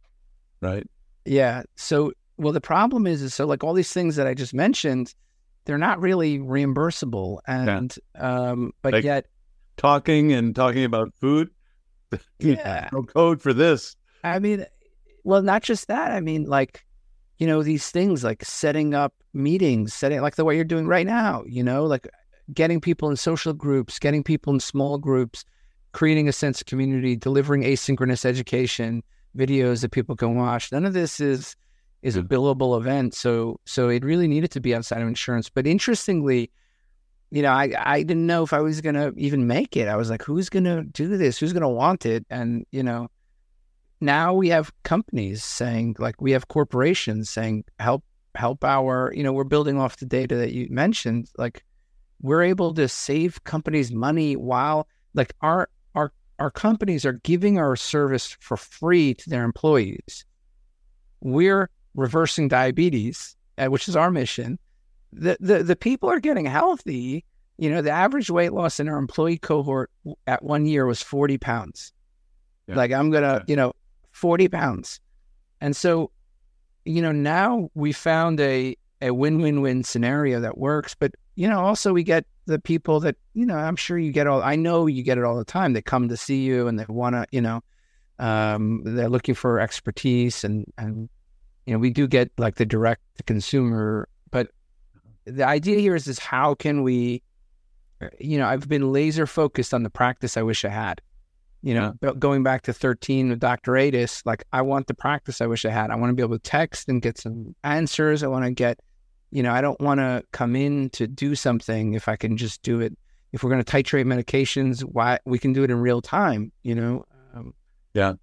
[0.61, 0.87] right?
[1.25, 1.63] Yeah.
[1.75, 5.13] So, well, the problem is, is so like all these things that I just mentioned,
[5.65, 8.49] they're not really reimbursable, and yeah.
[8.49, 9.25] um, but like yet
[9.77, 11.49] talking and talking about food,
[12.39, 13.95] yeah, no code for this.
[14.23, 14.65] I mean,
[15.23, 16.11] well, not just that.
[16.11, 16.85] I mean, like
[17.37, 21.05] you know, these things like setting up meetings, setting like the way you're doing right
[21.05, 22.07] now, you know, like
[22.53, 25.43] getting people in social groups, getting people in small groups,
[25.91, 29.03] creating a sense of community, delivering asynchronous education,
[29.35, 30.71] videos that people can watch.
[30.71, 31.55] None of this is
[32.01, 33.13] is a billable event.
[33.13, 35.49] So so it really needed to be outside of insurance.
[35.49, 36.51] But interestingly,
[37.31, 39.87] you know, I, I didn't know if I was gonna even make it.
[39.87, 41.37] I was like, who's gonna do this?
[41.37, 42.25] Who's gonna want it?
[42.29, 43.09] And, you know,
[44.05, 48.03] now we have companies saying like we have corporations saying help
[48.35, 51.63] help our you know we're building off the data that you mentioned like
[52.21, 57.75] we're able to save companies money while like our our our companies are giving our
[57.75, 60.25] service for free to their employees.
[61.21, 64.59] We're reversing diabetes uh, which is our mission.
[65.13, 67.23] The, the the people are getting healthy.
[67.57, 69.89] You know the average weight loss in our employee cohort
[70.27, 71.93] at one year was 40 pounds.
[72.67, 72.75] Yeah.
[72.77, 73.73] like i'm gonna you know
[74.15, 74.99] 40 pounds.
[75.61, 76.11] And so,
[76.85, 80.95] you know, now we found a, a win win win scenario that works.
[80.95, 84.27] But, you know, also we get the people that, you know, I'm sure you get
[84.27, 85.73] all, I know you get it all the time.
[85.73, 87.61] They come to see you and they want to, you know,
[88.19, 91.09] um, they're looking for expertise and, and,
[91.65, 94.49] you know, we do get like the direct to consumer, but
[95.25, 97.21] the idea here is, is how can we
[98.19, 101.01] you know, I've been laser focused on the practice I wish I had.
[101.65, 103.71] You know, going back to 13 with Dr.
[103.71, 105.89] Adis, like I want the practice I wish I had.
[105.89, 108.21] I want to be able to text and get some answers.
[108.21, 108.79] I want to get,
[109.31, 112.61] you know, I don't want to come in to do something if I can just
[112.61, 112.95] do it.
[113.31, 116.75] If we're going to titrate medications, why we can do it in real time, you
[116.75, 117.03] know?
[117.33, 117.55] Um,
[117.95, 118.13] yeah.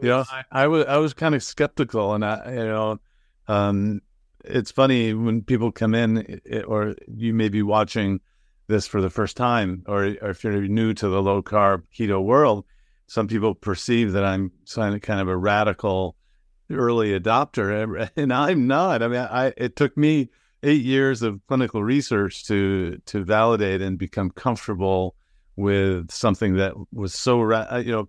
[0.00, 3.00] You know, I, I, was I was kind of skeptical, and I, you know,
[3.48, 4.02] um,
[4.44, 8.20] it's funny when people come in, or you may be watching
[8.68, 12.22] this for the first time, or, or if you're new to the low carb keto
[12.22, 12.64] world,
[13.06, 16.16] some people perceive that I'm kind of a radical
[16.70, 19.02] early adopter, and I'm not.
[19.02, 20.30] I mean, I it took me
[20.62, 25.14] eight years of clinical research to to validate and become comfortable
[25.56, 28.08] with something that was so ra- uh, you know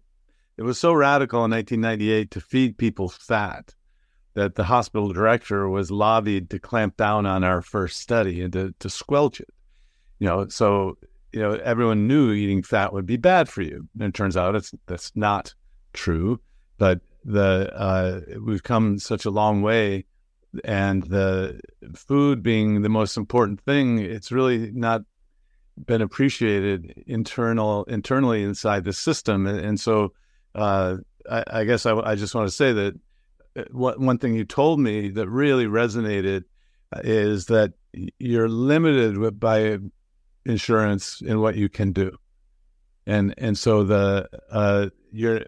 [0.58, 3.76] it was so radical in 1998 to feed people fat
[4.36, 8.74] that the hospital director was lobbied to clamp down on our first study and to,
[8.80, 9.50] to squelch it.
[10.20, 10.98] You know, so
[11.36, 14.56] you know everyone knew eating fat would be bad for you, and it turns out
[14.56, 15.54] it's that's not
[15.92, 16.40] true.
[16.78, 20.06] But the uh, we've come such a long way,
[20.64, 21.60] and the
[21.94, 25.02] food being the most important thing, it's really not
[25.86, 30.14] been appreciated internal internally inside the system, and, so
[30.56, 30.96] uh,
[31.30, 32.94] I, I, guess I, I just want to say that
[33.58, 36.46] uh, one thing you told me that really resonated
[36.96, 37.74] uh, is that
[38.20, 39.80] you're limited by
[40.46, 42.18] insurance and what you can do,
[43.06, 45.42] and and so the uh, you're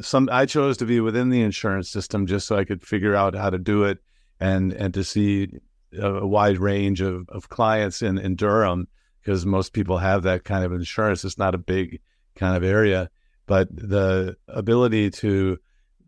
[0.00, 3.34] some I chose to be within the insurance system just so I could figure out
[3.34, 3.98] how to do it
[4.40, 5.58] and and to see
[5.98, 8.88] a, wide range of, of clients in, in Durham
[9.20, 11.24] because most people have that kind of insurance.
[11.24, 12.00] It's not a big
[12.34, 13.10] kind of area,
[13.46, 15.58] but the ability to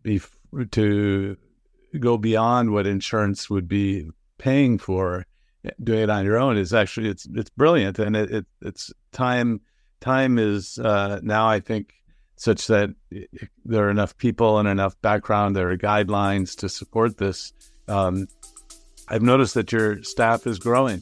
[0.01, 0.21] be
[0.71, 1.37] to
[1.99, 5.25] go beyond what insurance would be paying for
[5.83, 7.99] doing it on your own is actually it's it's brilliant.
[7.99, 9.61] And it, it it's time
[10.01, 11.93] time is uh, now I think
[12.37, 12.89] such that
[13.63, 17.53] there are enough people and enough background there are guidelines to support this.
[17.87, 18.27] Um,
[19.07, 21.01] I've noticed that your staff is growing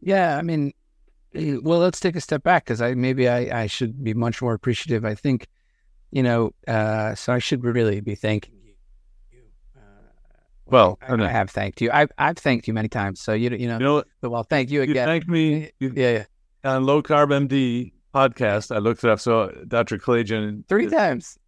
[0.00, 0.72] Yeah, I mean,
[1.34, 4.40] eh, well, let's take a step back because I maybe I, I should be much
[4.40, 5.04] more appreciative.
[5.04, 5.46] I think,
[6.10, 8.72] you know, uh, so I should really be thanking you.
[9.76, 9.80] Uh,
[10.66, 11.90] well, I, I, have thanked you.
[11.92, 13.20] I've I've thanked you many times.
[13.20, 15.22] So you you know, you know well, thank you again.
[15.26, 15.70] You me.
[15.78, 16.24] You, yeah,
[16.64, 16.74] yeah.
[16.76, 19.20] On Low Carb MD podcast, I looked it up.
[19.20, 19.98] So Dr.
[19.98, 21.38] Kalayjian three times.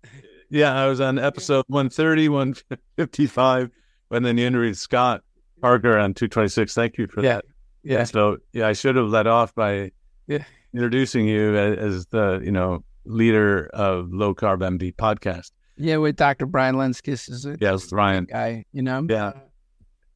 [0.52, 3.70] Yeah, I was on episode 130, 155,
[4.10, 5.22] and then you interviewed Scott
[5.62, 6.74] Parker on 226.
[6.74, 7.36] Thank you for yeah.
[7.36, 7.44] that.
[7.82, 8.04] Yeah.
[8.04, 9.92] So yeah, I should have led off by
[10.26, 10.44] yeah.
[10.72, 15.50] introducing you as, as, the you know leader of Low Carb MD podcast.
[15.76, 16.46] Yeah, with Dr.
[16.46, 17.58] Brian Lenzkes is it?
[17.60, 18.64] Yes, Ryan guy.
[18.72, 19.06] You know.
[19.08, 19.32] Yeah.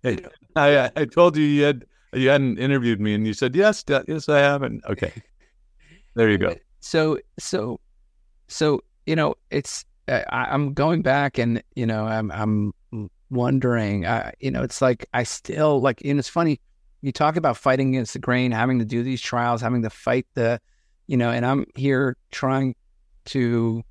[0.03, 0.19] Hey,
[0.55, 4.29] I I told you you had you hadn't interviewed me, and you said yes, yes,
[4.29, 4.85] I haven't.
[4.87, 5.13] Okay,
[6.15, 6.55] there you go.
[6.81, 7.81] So so
[8.47, 12.73] so you know it's uh, I, I'm going back, and you know I'm I'm
[13.31, 14.07] wondering.
[14.07, 16.61] I, you know, it's like I still like, and it's funny
[17.03, 20.27] you talk about fighting against the grain, having to do these trials, having to fight
[20.35, 20.61] the,
[21.07, 22.75] you know, and I'm here trying
[23.27, 23.83] to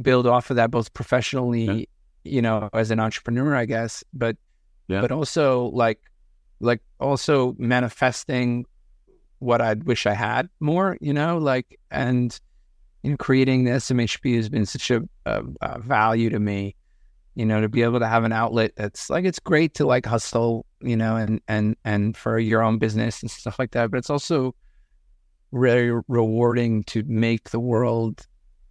[0.00, 1.84] build off of that both professionally, yeah.
[2.24, 4.36] you know, as an entrepreneur, I guess, but
[4.88, 5.00] yeah.
[5.00, 6.00] but also like
[6.60, 8.66] like also manifesting
[9.38, 12.38] what I wish I had more, you know, like and
[13.02, 16.74] you know, creating the SMHP has been such a, a, a value to me
[17.34, 20.06] you know, to be able to have an outlet that's like it's great to like
[20.06, 23.98] hustle, you know, and and and for your own business and stuff like that, but
[23.98, 24.54] it's also
[25.52, 28.26] very rewarding to make the world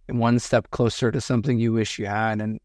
[0.08, 2.60] one step closer to something you wish you had and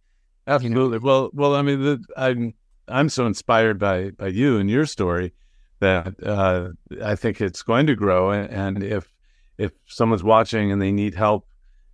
[0.45, 2.53] absolutely you know, well well i mean the, i'm
[2.89, 5.31] i'm so inspired by by you and your story
[5.79, 6.67] that uh,
[7.01, 9.09] i think it's going to grow and, and if
[9.57, 11.47] if someone's watching and they need help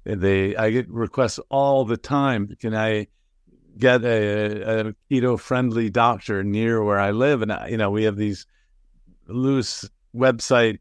[0.05, 2.55] they i get requests all the time.
[2.59, 3.07] Can i
[3.77, 7.41] get a, a keto friendly doctor near where I live.
[7.41, 8.45] And, you know, we have these
[9.27, 10.79] loose website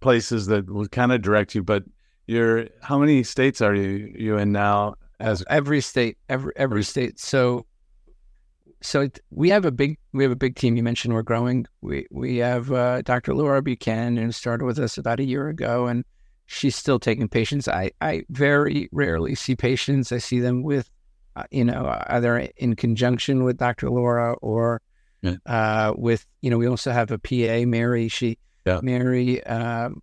[0.00, 1.84] places that will kind of direct you, but
[2.26, 4.94] you're, how many states are you, you in now?
[5.20, 7.18] as every state, every every state.
[7.18, 7.66] So,
[8.80, 10.76] so we have a big we have a big team.
[10.76, 11.66] You mentioned we're growing.
[11.80, 13.34] We we have uh, Dr.
[13.34, 16.04] Laura Buchanan who started with us about a year ago, and
[16.46, 17.68] she's still taking patients.
[17.68, 20.12] I I very rarely see patients.
[20.12, 20.90] I see them with,
[21.38, 23.90] uh, you know, either in conjunction with Dr.
[23.90, 24.82] Laura or
[25.22, 25.36] yeah.
[25.46, 28.08] uh, with you know we also have a PA Mary.
[28.08, 28.80] She yeah.
[28.82, 29.42] Mary.
[29.44, 30.02] Um,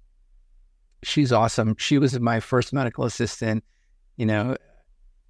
[1.03, 1.75] she's awesome.
[1.77, 3.63] She was my first medical assistant.
[4.17, 4.55] You know,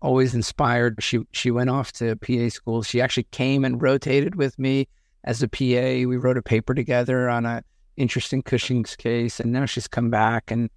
[0.01, 1.01] always inspired.
[1.01, 2.83] She she went off to PA school.
[2.83, 4.87] She actually came and rotated with me
[5.23, 6.07] as a PA.
[6.07, 7.63] We wrote a paper together on a
[7.97, 10.69] interesting Cushing's case, and now she's come back and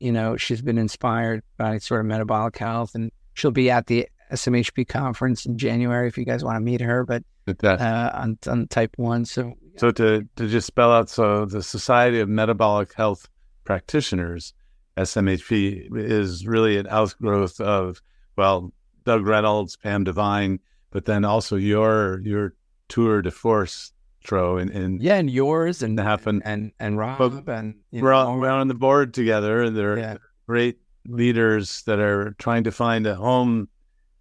[0.00, 4.08] you know she's been inspired by sort of metabolic health, and she'll be at the
[4.32, 7.04] SMHP conference in January if you guys want to meet her.
[7.04, 7.24] But
[7.64, 12.20] uh, on on type one, so so to to just spell out, so the Society
[12.20, 13.28] of Metabolic Health
[13.64, 14.54] Practitioners,
[14.96, 18.00] SMHP, is really an outgrowth of
[18.36, 18.72] well,
[19.04, 20.58] Doug Reynolds, Pam Devine,
[20.90, 22.54] but then also your your
[22.88, 27.74] tour de force, Tro, and, and yeah, and yours and Tappan and and Rob and
[27.92, 29.70] we're, all, we're on the board together.
[29.70, 30.16] They're yeah.
[30.46, 33.68] great leaders that are trying to find a home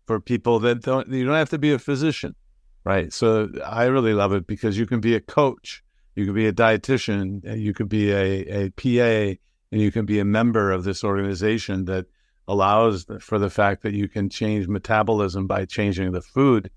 [0.05, 1.07] for people that don't.
[1.09, 2.35] You don't have to be a physician,
[2.83, 3.11] right?
[3.11, 5.83] So I really love it because you can be a coach,
[6.15, 9.37] you can be a dietitian, you can be a, a PA,
[9.71, 12.05] and you can be a member of this organization that
[12.47, 16.69] allows for the fact that you can change metabolism by changing the food.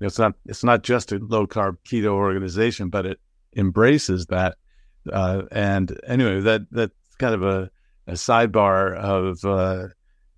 [0.00, 3.18] It's not it's not just a low carb keto organization, but it
[3.56, 4.56] embraces that.
[5.12, 7.70] Uh, and anyway, that that's kind of a,
[8.06, 9.88] a sidebar of uh,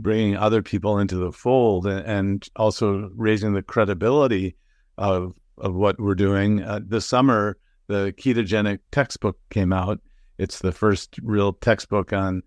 [0.03, 4.57] bringing other people into the fold and, also raising the credibility
[4.99, 6.63] of of what we're doing.
[6.63, 10.01] Uh, this summer, the ketogenic textbook came out.
[10.39, 12.43] It's the first real textbook on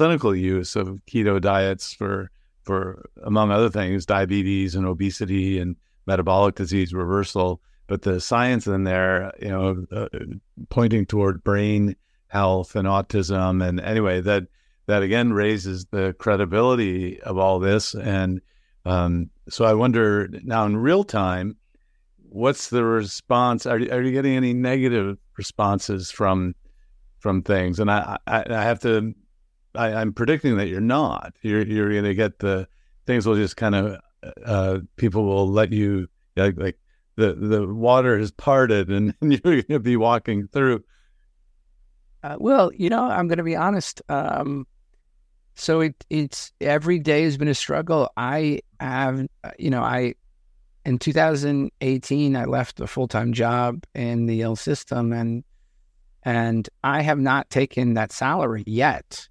[0.00, 2.30] clinical use of keto diets for
[2.62, 8.84] for among other things diabetes and obesity and metabolic disease reversal but the science in
[8.84, 10.08] there you know uh,
[10.70, 11.94] pointing toward brain
[12.28, 14.44] health and autism and anyway that
[14.90, 18.40] that again raises the credibility of all this and
[18.84, 21.56] um, so i wonder now in real time
[22.28, 26.54] what's the response are, are you getting any negative responses from
[27.18, 29.14] from things and I, I, I have to
[29.74, 31.34] I, am predicting that you're not.
[31.42, 32.68] You're you're going to get the
[33.06, 33.96] things will just kind of
[34.44, 36.78] uh, people will let you like, like
[37.16, 40.84] the the water is parted and, and you're going to be walking through.
[42.22, 44.02] Uh, well, you know, I'm going to be honest.
[44.08, 44.66] Um,
[45.60, 48.10] so it it's every day has been a struggle.
[48.16, 49.26] I have,
[49.58, 50.14] you know, I
[50.84, 55.44] in 2018 I left a full time job in the Yale system and
[56.22, 59.28] and I have not taken that salary yet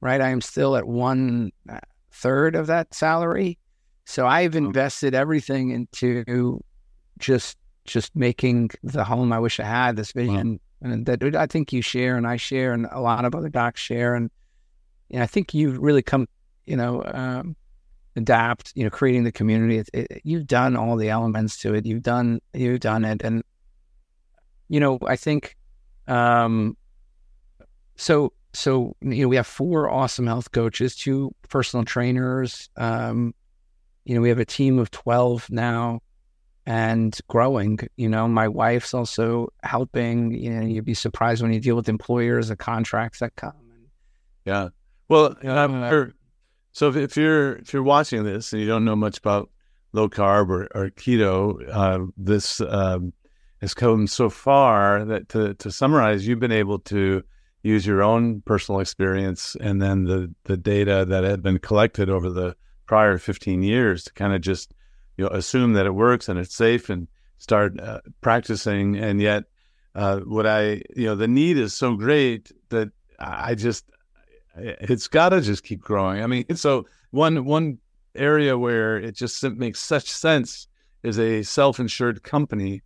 [0.00, 0.20] right?
[0.20, 1.78] I am still at one uh,
[2.24, 3.58] of that salary.
[4.04, 6.60] So I've invested everything into
[7.18, 10.90] just just making the home I wish I had, this vision wow.
[10.90, 13.80] and that I think you share and I share and a lot of other docs
[13.80, 14.14] share.
[14.14, 14.30] And
[15.10, 16.26] know, I think you've really come,
[16.66, 17.56] you know, um,
[18.16, 19.78] adapt, you know, creating the community.
[19.78, 21.86] It, it, you've done all the elements to it.
[21.86, 23.22] You've done, you've done it.
[23.22, 23.42] And,
[24.68, 25.56] you know, I think,
[26.06, 26.76] um,
[27.96, 32.70] so so you know we have four awesome health coaches, two personal trainers.
[32.76, 33.34] Um,
[34.04, 36.00] you know we have a team of twelve now,
[36.64, 37.78] and growing.
[37.96, 40.32] You know my wife's also helping.
[40.32, 43.52] You know you'd be surprised when you deal with employers, the contracts that come.
[44.44, 44.68] Yeah.
[45.08, 45.36] Well,
[46.72, 49.50] so if, you're if you're watching this and you don't know much about
[49.92, 53.12] low carb or, or keto, uh, this um,
[53.60, 57.22] has come so far that to to summarize, you've been able to
[57.62, 62.30] use your own personal experience and then the the data that had been collected over
[62.30, 62.54] the
[62.86, 64.72] prior 15 years to kind of just
[65.16, 68.96] you know assume that it works and it's safe and start uh, practicing.
[68.96, 69.44] And yet
[69.94, 73.84] uh, what I you know the need is so great that I just
[74.58, 76.22] it's got to just keep growing.
[76.22, 77.78] I mean, so one one
[78.14, 80.68] area where it just makes such sense
[81.02, 82.82] is a self-insured company.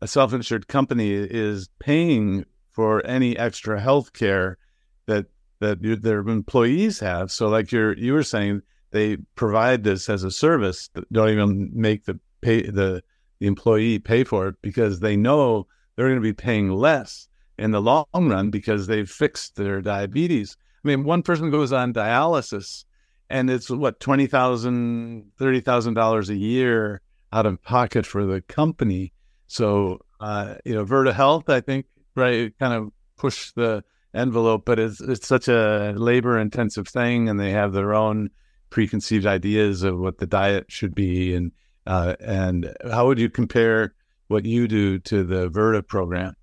[0.00, 4.58] A self-insured company is paying for any extra health care
[5.06, 5.26] that
[5.60, 7.30] that their employees have.
[7.30, 10.90] So, like you're you were saying, they provide this as a service.
[11.12, 13.02] Don't even make the pay the
[13.38, 15.66] the employee pay for it because they know
[15.96, 17.28] they're going to be paying less
[17.58, 20.56] in the long run because they've fixed their diabetes.
[20.84, 22.84] I mean, one person goes on dialysis
[23.30, 27.02] and it's what twenty thousand, thirty thousand dollars $30,000 a year
[27.32, 29.12] out of pocket for the company.
[29.46, 33.82] So, uh, you know, Virta Health, I think, right kind of push the
[34.14, 38.28] envelope but it's it's such a labor intensive thing and they have their own
[38.72, 41.52] preconceived ideas of what the diet should be, and
[41.86, 43.94] uh, and how would you compare
[44.26, 46.34] what you do to the Virta program?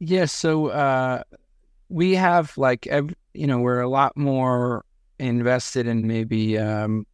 [0.00, 1.22] Yes, yeah, so uh,
[1.88, 2.86] we have like
[3.38, 4.84] you know we're a lot more
[5.18, 7.06] invested in maybe um,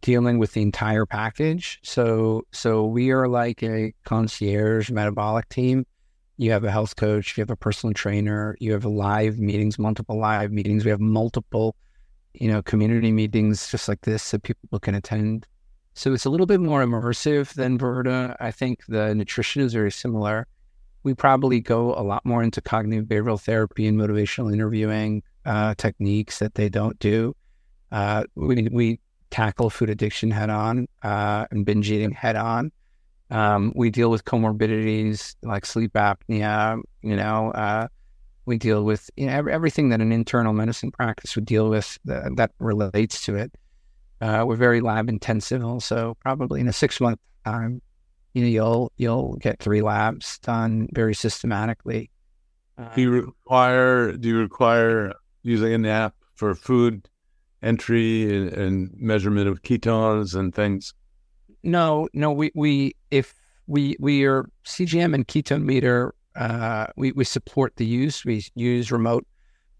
[0.00, 1.80] dealing with the entire package.
[1.82, 5.84] So so we are like a concierge metabolic team.
[6.36, 10.16] You have a health coach, you have a personal trainer, you have live meetings, multiple
[10.16, 10.84] live meetings.
[10.84, 11.74] We have multiple,
[12.34, 15.46] you know, community meetings just like this that people can attend.
[15.94, 18.36] So it's a little bit more immersive than Virta.
[18.38, 20.46] I think the nutrition is very similar.
[21.02, 26.38] We probably go a lot more into cognitive behavioral therapy and motivational interviewing uh, techniques
[26.40, 27.34] that they don't do.
[27.90, 32.72] Uh, we, we tackle food addiction head on uh, and binge eating head on.
[33.30, 36.80] Um, we deal with comorbidities like sleep apnea.
[37.02, 37.88] You know, uh,
[38.46, 42.36] we deal with you know, everything that an internal medicine practice would deal with that,
[42.36, 43.52] that relates to it.
[44.20, 46.16] Uh, we're very lab intensive, also.
[46.20, 47.80] Probably in a six month time,
[48.32, 52.10] you know, you'll you'll get three labs done very systematically.
[52.94, 57.08] do you require do you require using an app for food
[57.62, 60.94] entry and, and measurement of ketones and things?
[61.62, 62.32] No, no.
[62.32, 63.34] We we if
[63.66, 66.14] we we are CGM and ketone meter.
[66.36, 68.24] Uh, we we support the use.
[68.24, 69.26] We use remote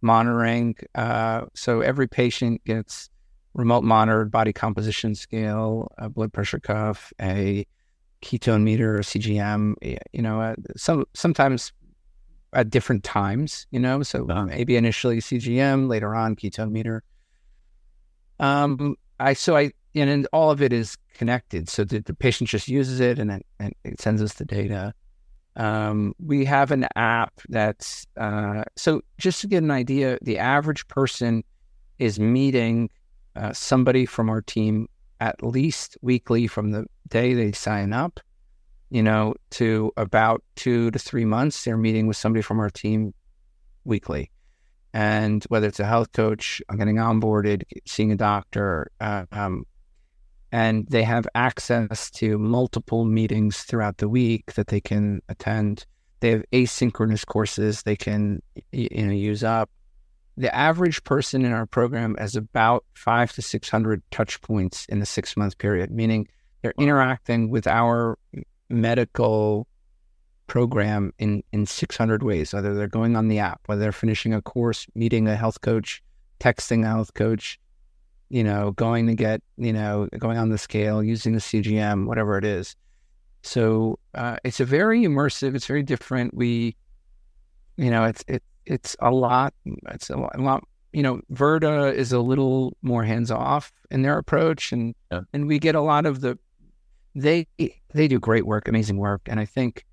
[0.00, 0.76] monitoring.
[0.94, 3.10] Uh, so every patient gets
[3.54, 7.66] remote monitored body composition scale, a blood pressure cuff, a
[8.22, 9.74] ketone meter, or CGM.
[10.12, 11.72] You know, uh, some sometimes
[12.52, 13.66] at different times.
[13.70, 14.46] You know, so uh-huh.
[14.46, 17.02] maybe initially CGM, later on ketone meter.
[18.40, 22.48] Um, I so I and, and all of it is connected, so the, the patient
[22.48, 24.94] just uses it and, and it sends us the data.
[25.56, 30.86] Um, we have an app that's uh, so just to get an idea, the average
[30.86, 31.42] person
[31.98, 32.90] is meeting
[33.34, 34.88] uh, somebody from our team
[35.20, 38.20] at least weekly from the day they sign up,
[38.90, 41.64] you know, to about two to three months.
[41.64, 43.14] They're meeting with somebody from our team
[43.84, 44.30] weekly
[44.94, 49.64] and whether it's a health coach, getting onboarded, seeing a doctor, uh, um,
[50.50, 55.84] and they have access to multiple meetings throughout the week that they can attend.
[56.20, 58.42] They have asynchronous courses they can
[58.72, 59.70] you know use up.
[60.38, 65.00] The average person in our program has about five to six hundred touch points in
[65.00, 66.28] the six month period, meaning
[66.62, 68.18] they're interacting with our
[68.68, 69.66] medical
[70.46, 74.40] program in in 600 ways whether they're going on the app whether they're finishing a
[74.40, 76.02] course meeting a health coach
[76.40, 77.60] texting a health coach
[78.28, 82.38] you know going to get you know going on the scale using the cgm whatever
[82.38, 82.76] it is.
[83.42, 86.34] So uh, it's a very immersive it's very different.
[86.34, 86.76] We
[87.76, 89.54] you know it's it, it's a lot
[89.90, 94.02] it's a lot, a lot you know Virta is a little more hands off in
[94.02, 95.20] their approach and yeah.
[95.32, 96.38] and we get a lot of the
[97.14, 97.46] they
[97.94, 99.84] they do great work amazing work and i think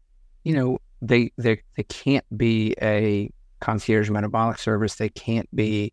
[0.45, 4.95] you know, they they they can't be a concierge metabolic service.
[4.95, 5.91] They can't be,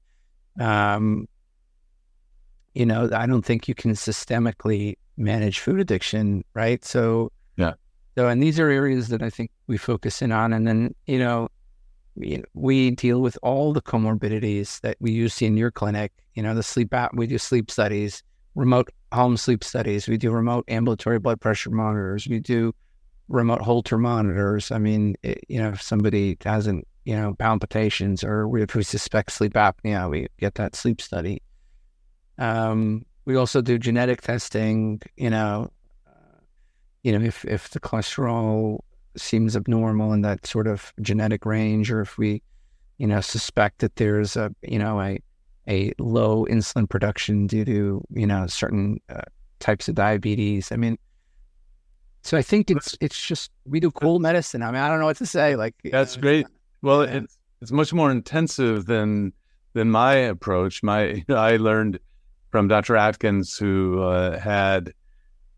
[0.60, 1.26] um,
[2.74, 6.84] you know, I don't think you can systemically manage food addiction, right?
[6.84, 7.72] So yeah.
[8.16, 11.18] So and these are areas that I think we focus in on, and then you
[11.18, 11.48] know,
[12.14, 16.12] we, we deal with all the comorbidities that we use in your clinic.
[16.34, 17.14] You know, the sleep app.
[17.14, 18.22] We do sleep studies,
[18.54, 20.08] remote home sleep studies.
[20.08, 22.26] We do remote ambulatory blood pressure monitors.
[22.28, 22.74] We do
[23.28, 24.70] remote Holter monitors.
[24.70, 29.32] I mean, it, you know, if somebody hasn't, you know, palpitations or if we suspect
[29.32, 31.42] sleep apnea, we get that sleep study.
[32.38, 35.00] Um, we also do genetic testing.
[35.16, 35.70] You know,
[36.06, 36.40] uh,
[37.02, 38.80] you know, if if the cholesterol
[39.16, 42.42] seems abnormal in that sort of genetic range, or if we,
[42.98, 45.18] you know, suspect that there's a, you know, a
[45.68, 49.22] a low insulin production due to, you know, certain uh,
[49.60, 50.72] types of diabetes.
[50.72, 50.98] I mean,
[52.22, 54.62] so I think it's it's just we do cool medicine.
[54.62, 55.56] I mean, I don't know what to say.
[55.56, 56.46] Like that's great.
[56.82, 57.18] Well, yeah.
[57.18, 59.32] it's it's much more intensive than
[59.72, 60.82] than my approach.
[60.82, 61.98] My I learned
[62.50, 62.96] from Dr.
[62.96, 64.92] Atkins, who uh, had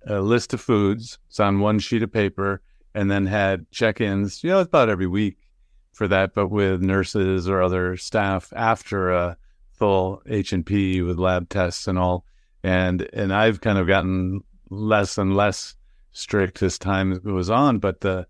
[0.07, 1.19] a list of foods.
[1.29, 2.63] It's on one sheet of paper,
[2.95, 4.43] and then had check-ins.
[4.45, 5.37] You know, about every week
[5.93, 9.37] for that, but with nurses or other staff after a
[9.73, 12.25] full H and P with lab tests and all.
[12.63, 15.77] And and I've kind of gotten less and less
[16.13, 18.27] strict as time goes on, but the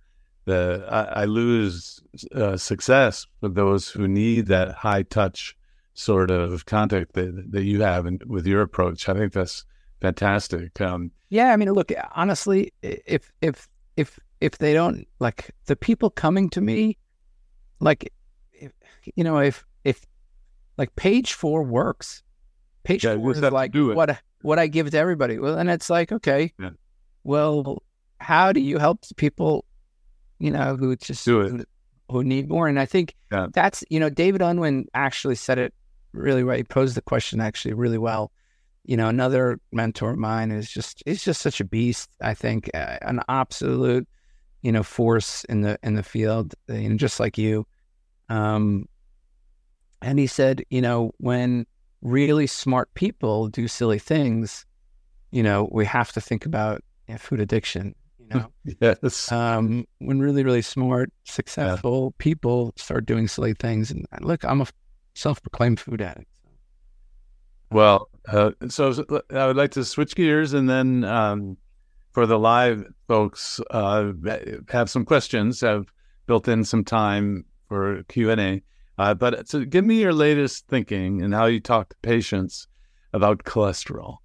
[0.46, 2.02] the I, I lose
[2.34, 5.56] uh, success with those who need that high touch
[5.94, 9.08] sort of contact that, that you have and with your approach.
[9.08, 9.64] I think that's
[10.00, 10.80] fantastic.
[10.80, 16.10] Um, yeah, I mean, look, honestly, if if if if they don't like the people
[16.10, 16.98] coming to me,
[17.80, 18.12] like,
[18.52, 18.72] if,
[19.14, 20.04] you know, if if
[20.76, 22.22] like page four works,
[22.84, 25.38] patient Yeah, is have to like what what I give to everybody.
[25.38, 26.70] Well, and it's like, okay, Yeah.
[27.22, 27.82] well,
[28.20, 29.64] how do you help the people,
[30.38, 31.50] you know, who just Do it.
[31.50, 31.64] Who,
[32.10, 32.68] who need more?
[32.68, 33.46] And I think Yeah.
[33.52, 35.72] that's you know, David Unwin actually said it
[36.12, 36.56] really well.
[36.56, 38.30] He posed the question actually really well.
[38.86, 42.10] You know, another mentor of mine is just is just such a beast.
[42.20, 44.06] I think uh, an absolute,
[44.64, 46.54] you know, force in the in the field.
[46.70, 47.66] uh, You know, just like you.
[48.30, 48.88] Um,
[50.02, 51.66] and he said, you know, when
[52.02, 54.64] really smart people do silly things,
[55.30, 57.94] you know, we have to think about you know, food addiction.
[58.18, 59.30] You know, Yes.
[59.30, 63.90] um, when really, really smart, successful people start doing silly things.
[63.90, 64.66] And look, I'm a
[65.14, 66.30] self-proclaimed food addict.
[67.70, 71.56] Well, uh, so so I would like to switch gears and then um,
[72.14, 74.12] for the live folks, uh,
[74.70, 75.62] have some questions.
[75.62, 75.92] I've
[76.26, 78.62] built in some time for Q and A.
[78.96, 82.68] Uh, but so give me your latest thinking and how you talk to patients
[83.12, 84.18] about cholesterol.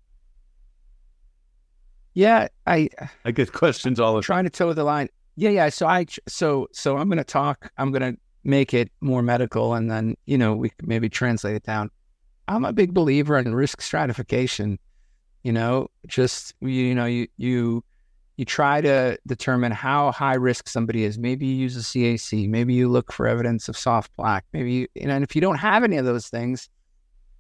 [2.14, 2.90] Yeah, I
[3.26, 4.26] I get questions all the time.
[4.26, 5.10] trying to toe the line.
[5.36, 5.70] Yeah, yeah.
[5.70, 7.72] So I, so so I'm going to talk.
[7.78, 11.56] I'm going to make it more medical, and then you know we could maybe translate
[11.56, 11.90] it down.
[12.48, 14.78] I'm a big believer in risk stratification.
[15.44, 17.84] You know, just you know you you
[18.40, 21.18] you try to determine how high risk somebody is.
[21.20, 22.48] Maybe you use a CAC.
[22.48, 24.46] Maybe you look for evidence of soft plaque.
[24.54, 26.70] Maybe you, and if you don't have any of those things,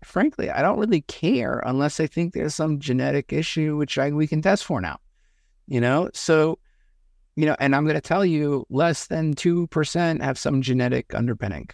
[0.03, 4.27] frankly, I don't really care unless I think there's some genetic issue which I, we
[4.27, 4.97] can test for now.
[5.67, 6.59] You know, so
[7.35, 11.15] you know, and I'm going to tell you, less than two percent have some genetic
[11.15, 11.69] underpinning,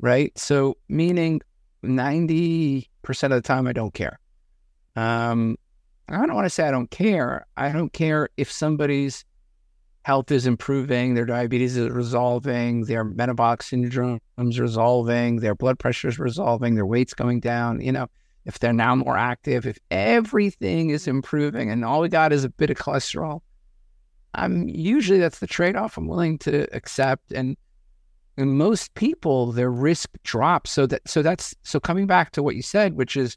[0.00, 0.36] right?
[0.36, 1.40] So meaning
[1.84, 4.18] ninety percent of the time, I don't care.
[4.96, 5.56] Um,
[6.08, 7.46] I don't want to say I don't care.
[7.56, 9.24] I don't care if somebody's
[10.02, 16.06] health is improving, their diabetes is resolving, their metabolic syndrome is resolving, their blood pressure
[16.06, 17.80] is resolving, their weight's going down.
[17.80, 18.06] You know,
[18.44, 22.48] if they're now more active, if everything is improving, and all we got is a
[22.48, 23.40] bit of cholesterol,
[24.34, 27.32] I'm usually that's the trade off I'm willing to accept.
[27.32, 27.56] And
[28.36, 30.70] and most people, their risk drops.
[30.70, 33.36] So that so that's so coming back to what you said, which is,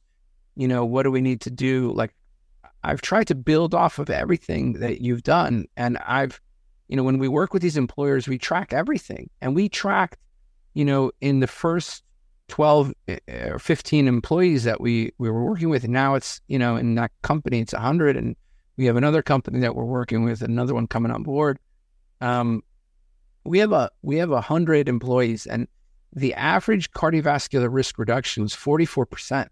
[0.60, 1.94] you know, what do we need to do?
[1.94, 2.14] Like
[2.84, 5.68] I've tried to build off of everything that you've done.
[5.78, 6.42] And I've,
[6.90, 9.30] you know, when we work with these employers, we track everything.
[9.40, 10.20] And we tracked,
[10.74, 12.04] you know, in the first
[12.50, 12.94] 12
[13.30, 15.88] or 15 employees that we, we were working with.
[15.88, 18.18] Now it's, you know, in that company, it's 100.
[18.18, 18.36] And
[18.76, 21.58] we have another company that we're working with, another one coming on board.
[22.20, 22.64] Um,
[23.46, 25.70] we have a we have a hundred employees, and
[26.14, 29.50] the average cardiovascular risk reduction was forty four percent.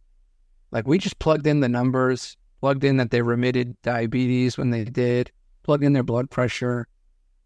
[0.72, 4.84] Like we just plugged in the numbers, plugged in that they remitted diabetes when they
[4.84, 5.32] did,
[5.63, 6.88] plugged in their blood pressure,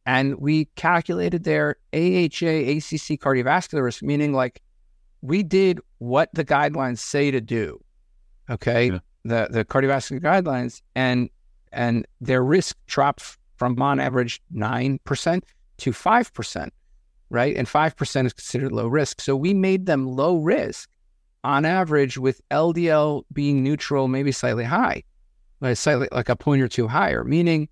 [0.05, 4.61] and we calculated their AHA ACC cardiovascular risk, meaning like
[5.21, 7.79] we did what the guidelines say to do.
[8.49, 8.99] Okay, Yeah.
[9.23, 11.29] the the cardiovascular guidelines, and
[11.71, 15.45] and their risk dropped from on average nine percent
[15.77, 16.73] to five percent,
[17.29, 17.55] right?
[17.55, 19.21] And five percent is considered low risk.
[19.21, 20.89] So we made them low risk
[21.43, 25.03] on average, with LDL being neutral, maybe slightly high,
[25.59, 27.67] like slightly like a point or two higher, meaning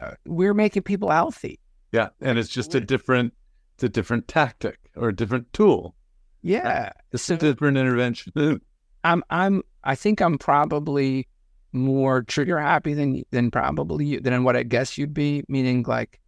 [0.00, 1.58] uh, we're making people healthy.
[1.92, 3.32] Yeah, and it's just a different,
[3.74, 5.94] it's a different tactic or a different tool.
[6.42, 8.32] Yeah, It's a different intervention.
[9.04, 11.28] I'm I'm I think I'm probably
[11.72, 15.44] more trigger happy than than probably you, than what I guess you'd be.
[15.48, 16.20] Meaning like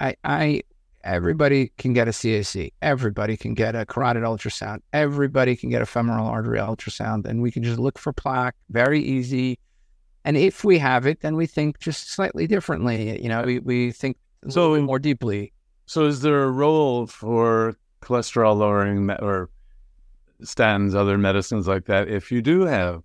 [0.00, 0.62] I I
[1.04, 5.86] everybody can get a CAC, everybody can get a carotid ultrasound, everybody can get a
[5.86, 8.54] femoral artery ultrasound, and we can just look for plaque.
[8.70, 9.58] Very easy.
[10.24, 13.22] And if we have it, then we think just slightly differently.
[13.22, 14.16] You know, we, we think
[14.48, 15.52] So- more deeply.
[15.86, 19.48] So, is there a role for cholesterol lowering or
[20.42, 23.02] statins, other medicines like that, if you do have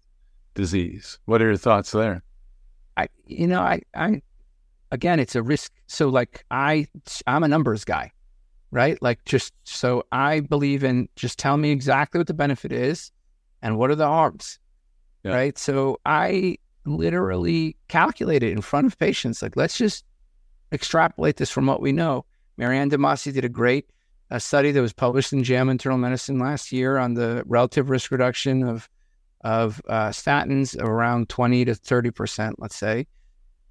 [0.53, 1.17] disease?
[1.25, 2.23] What are your thoughts there?
[2.97, 4.21] I, you know, I, I,
[4.93, 5.71] again, it's a risk.
[5.87, 6.87] So like I,
[7.27, 8.11] I'm a numbers guy,
[8.71, 9.01] right?
[9.01, 13.11] Like just, so I believe in just tell me exactly what the benefit is
[13.61, 14.59] and what are the harms,
[15.23, 15.33] Yeah.
[15.33, 15.57] right?
[15.57, 19.41] So I literally calculate it in front of patients.
[19.41, 20.05] Like, let's just
[20.71, 22.25] extrapolate this from what we know.
[22.59, 23.89] Maryanne Demasi did a great
[24.29, 28.11] uh, study that was published in JAMA Internal Medicine last year on the relative risk
[28.11, 28.87] reduction of
[29.41, 33.05] of uh, statins of around 20 to 30 percent, let's say.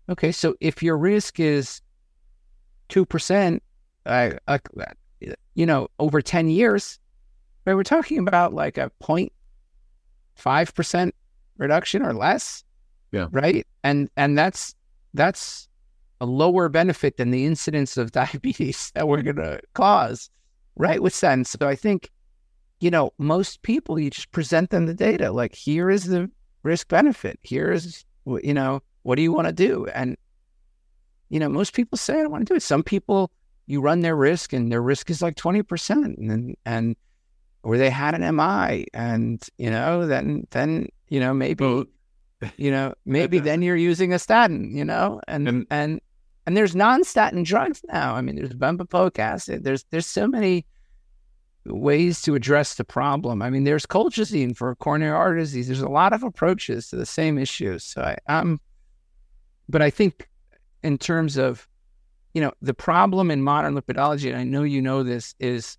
[0.08, 1.80] Okay, so if your risk is
[2.88, 3.62] two percent,
[4.06, 4.58] uh, uh,
[5.54, 6.98] you know, over 10 years,
[7.64, 11.14] right, we're talking about like a 0.5 percent
[11.56, 12.64] reduction or less.
[13.12, 13.28] Yeah.
[13.30, 13.66] Right.
[13.84, 14.74] And and that's
[15.14, 15.68] that's
[16.20, 20.30] a lower benefit than the incidence of diabetes that we're gonna cause,
[20.76, 21.02] right?
[21.02, 21.50] With sense.
[21.50, 22.10] So I think
[22.82, 25.30] you know, most people, you just present them the data.
[25.30, 26.28] Like, here is the
[26.64, 27.38] risk benefit.
[27.44, 29.86] Here is, you know, what do you want to do?
[29.94, 30.16] And,
[31.28, 32.62] you know, most people say, I don't want to do it.
[32.62, 33.30] Some people,
[33.66, 36.96] you run their risk and their risk is like 20% and, and,
[37.62, 41.84] or they had an MI and, you know, then, then, you know, maybe, well,
[42.56, 46.00] you know, maybe then you're using a statin, you know, and, and, and,
[46.46, 48.14] and there's non-statin drugs now.
[48.14, 49.62] I mean, there's bempedoic acid.
[49.62, 50.66] There's, there's so many,
[51.64, 53.42] ways to address the problem.
[53.42, 55.68] I mean, there's colchicine for coronary artery disease.
[55.68, 57.84] There's a lot of approaches to the same issues.
[57.84, 58.60] So I, am
[59.68, 60.28] but I think
[60.82, 61.68] in terms of,
[62.34, 65.78] you know, the problem in modern lipidology, and I know you know this, is,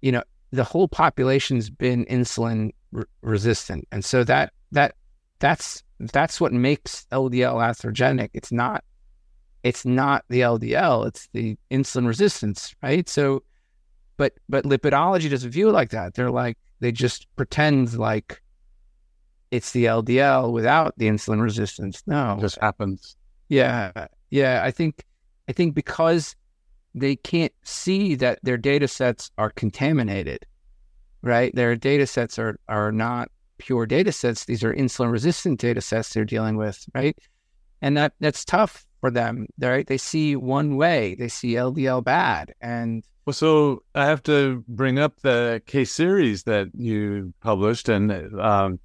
[0.00, 4.94] you know, the whole population's been insulin re- resistant, and so that that
[5.38, 8.30] that's that's what makes LDL atherogenic.
[8.34, 8.84] It's not
[9.62, 13.08] it's not the LDL, it's the insulin resistance, right?
[13.08, 13.42] So
[14.16, 16.14] but but lipidology doesn't view it like that.
[16.14, 18.41] They're like they just pretend like
[19.52, 22.02] it's the LDL without the insulin resistance.
[22.06, 23.16] No, it just happens.
[23.50, 24.62] Yeah, yeah.
[24.64, 25.04] I think
[25.46, 26.34] I think because
[26.94, 30.46] they can't see that their data sets are contaminated,
[31.20, 31.54] right?
[31.54, 33.28] Their data sets are are not
[33.58, 34.46] pure data sets.
[34.46, 37.16] These are insulin resistant data sets they're dealing with, right?
[37.82, 39.46] And that that's tough for them.
[39.60, 39.86] Right?
[39.86, 41.14] They see one way.
[41.14, 46.44] They see LDL bad, and well, so I have to bring up the case series
[46.44, 48.80] that you published, and um,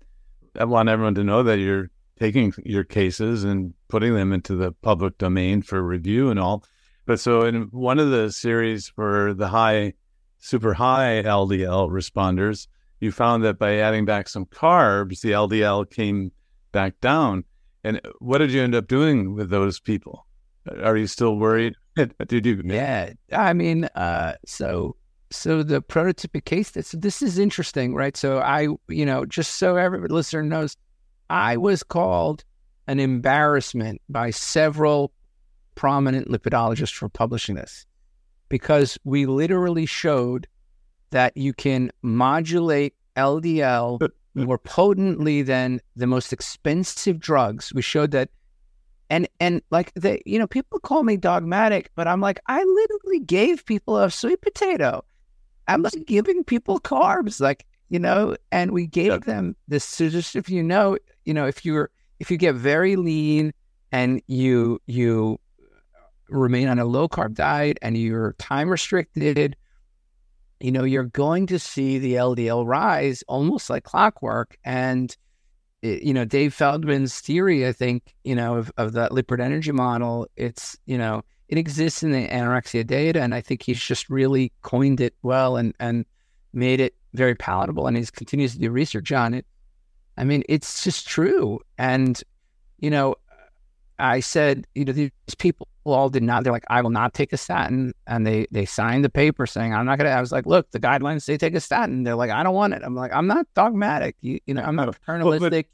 [0.57, 1.89] I want everyone to know that you're
[2.19, 6.63] taking your cases and putting them into the public domain for review and all.
[7.05, 9.93] But so in one of the series for the high,
[10.39, 12.67] super high LDL responders,
[12.99, 16.31] you found that by adding back some carbs, the LDL came
[16.71, 17.43] back down.
[17.83, 20.25] And what did you end up doing with those people?
[20.83, 21.75] Are you still worried?
[22.27, 22.61] Did you?
[22.65, 24.97] Yeah, I mean, uh, so
[25.29, 26.71] so the prototypic case.
[26.71, 28.15] This this is interesting, right?
[28.15, 30.77] So I, you know, just so every listener knows,
[31.29, 32.43] I was called
[32.87, 35.11] an embarrassment by several
[35.75, 37.85] prominent lipidologists for publishing this
[38.49, 40.47] because we literally showed
[41.11, 47.73] that you can modulate LDL more potently than the most expensive drugs.
[47.73, 48.29] We showed that
[49.09, 53.19] and and like they you know people call me dogmatic but i'm like i literally
[53.19, 55.03] gave people a sweet potato
[55.67, 60.35] i'm like giving people carbs like you know and we gave them this so just
[60.35, 61.89] if you know you know if you're
[62.19, 63.53] if you get very lean
[63.91, 65.39] and you you
[66.29, 69.55] remain on a low carb diet and you're time restricted
[70.59, 74.57] you know you're going to see the ldl rise almost like clockwork.
[74.63, 75.15] And
[75.83, 79.71] eh, you know, Dave Feldman's theory, I think, you know, of, of that lipid energy
[79.71, 83.21] model, it's, you know, it exists in the anorexia data.
[83.21, 86.05] And I think he's just really coined it well and, and
[86.53, 87.87] made it very palatable.
[87.87, 89.45] And he continues to do research on it.
[90.17, 91.59] I mean, it's just true.
[91.77, 92.21] And,
[92.79, 93.15] you know,
[93.99, 97.31] I said, you know, these people all did not, they're like, I will not take
[97.33, 97.93] a statin.
[98.07, 100.69] And they, they signed the paper saying, I'm not going to, I was like, look,
[100.71, 102.03] the guidelines say take a statin.
[102.03, 102.81] They're like, I don't want it.
[102.83, 104.15] I'm like, I'm not dogmatic.
[104.21, 105.41] You, you know, I'm not paternalistic.
[105.41, 105.65] Well, but,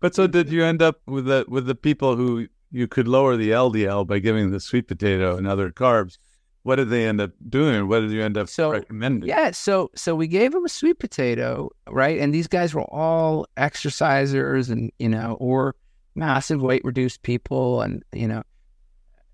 [0.00, 3.36] but, so did you end up with the, with the people who you could lower
[3.36, 6.18] the LDL by giving the sweet potato and other carbs?
[6.62, 7.88] What did they end up doing?
[7.88, 9.28] What did you end up so, recommending?
[9.28, 12.20] Yeah, so so we gave them a sweet potato, right?
[12.20, 15.74] And these guys were all exercisers and you know, or
[16.14, 18.42] massive weight reduced people and you know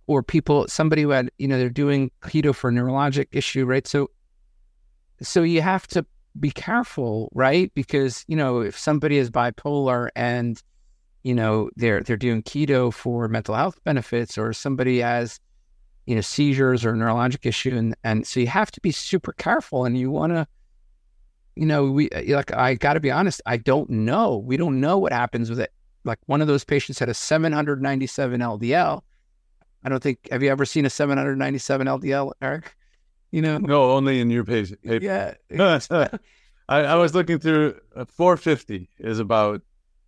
[0.07, 3.87] or people somebody who had you know they're doing keto for a neurologic issue right
[3.87, 4.11] so
[5.23, 6.05] so you have to
[6.39, 10.63] be careful right because you know if somebody is bipolar and
[11.27, 15.41] you know they're they're doing keto for mental health benefits or somebody has
[16.07, 19.85] you know seizures or neurologic issue and and so you have to be super careful
[19.85, 20.47] and you want to
[21.57, 24.99] you know we like i got to be honest i don't know we don't know
[24.99, 25.73] what happens with it
[26.07, 29.03] like one of those patients had a 797 LDL.
[29.85, 32.75] I don't think, have you ever seen a 797 LDL, Eric?
[33.33, 33.59] You know?
[33.59, 34.81] No, only in your patient.
[34.83, 35.35] Yeah.
[36.69, 39.63] I, I, was looking through uh, 450 is about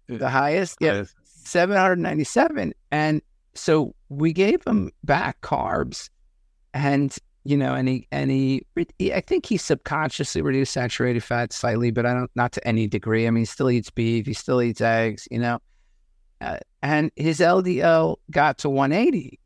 [0.08, 0.78] the highest.
[0.80, 0.92] Yeah.
[0.92, 1.14] Highest.
[1.24, 2.74] 797.
[2.90, 3.22] And
[3.54, 6.10] so we gave him back carbs
[6.74, 8.66] and you know, and he and he,
[8.98, 12.86] he, I think he subconsciously reduced saturated fat slightly, but I don't not to any
[12.86, 13.26] degree.
[13.26, 15.58] I mean, he still eats beef, he still eats eggs, you know,
[16.42, 19.40] uh, and his LDL got to 180.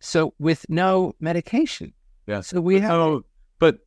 [0.00, 1.92] So with no medication.
[2.26, 2.40] Yeah.
[2.40, 2.90] So we have.
[2.90, 3.22] Oh,
[3.58, 3.80] but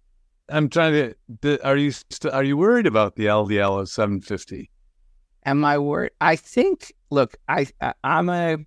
[0.50, 1.66] I'm trying to.
[1.66, 4.70] Are you st- are you worried about the LDL of 750?
[5.46, 6.12] Am I worried?
[6.22, 6.94] I think.
[7.12, 8.58] Look, I, I am a.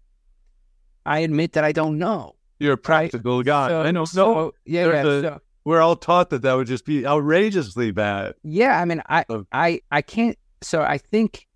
[1.04, 2.34] I admit that I don't know.
[2.60, 3.68] You're a practical guy.
[3.68, 4.04] So, I know.
[4.04, 5.02] So, yeah, yeah.
[5.02, 8.34] So, we're all taught that that would just be outrageously bad.
[8.42, 9.24] Yeah, I mean, I.
[9.52, 10.38] I, I can't.
[10.62, 11.46] So I think,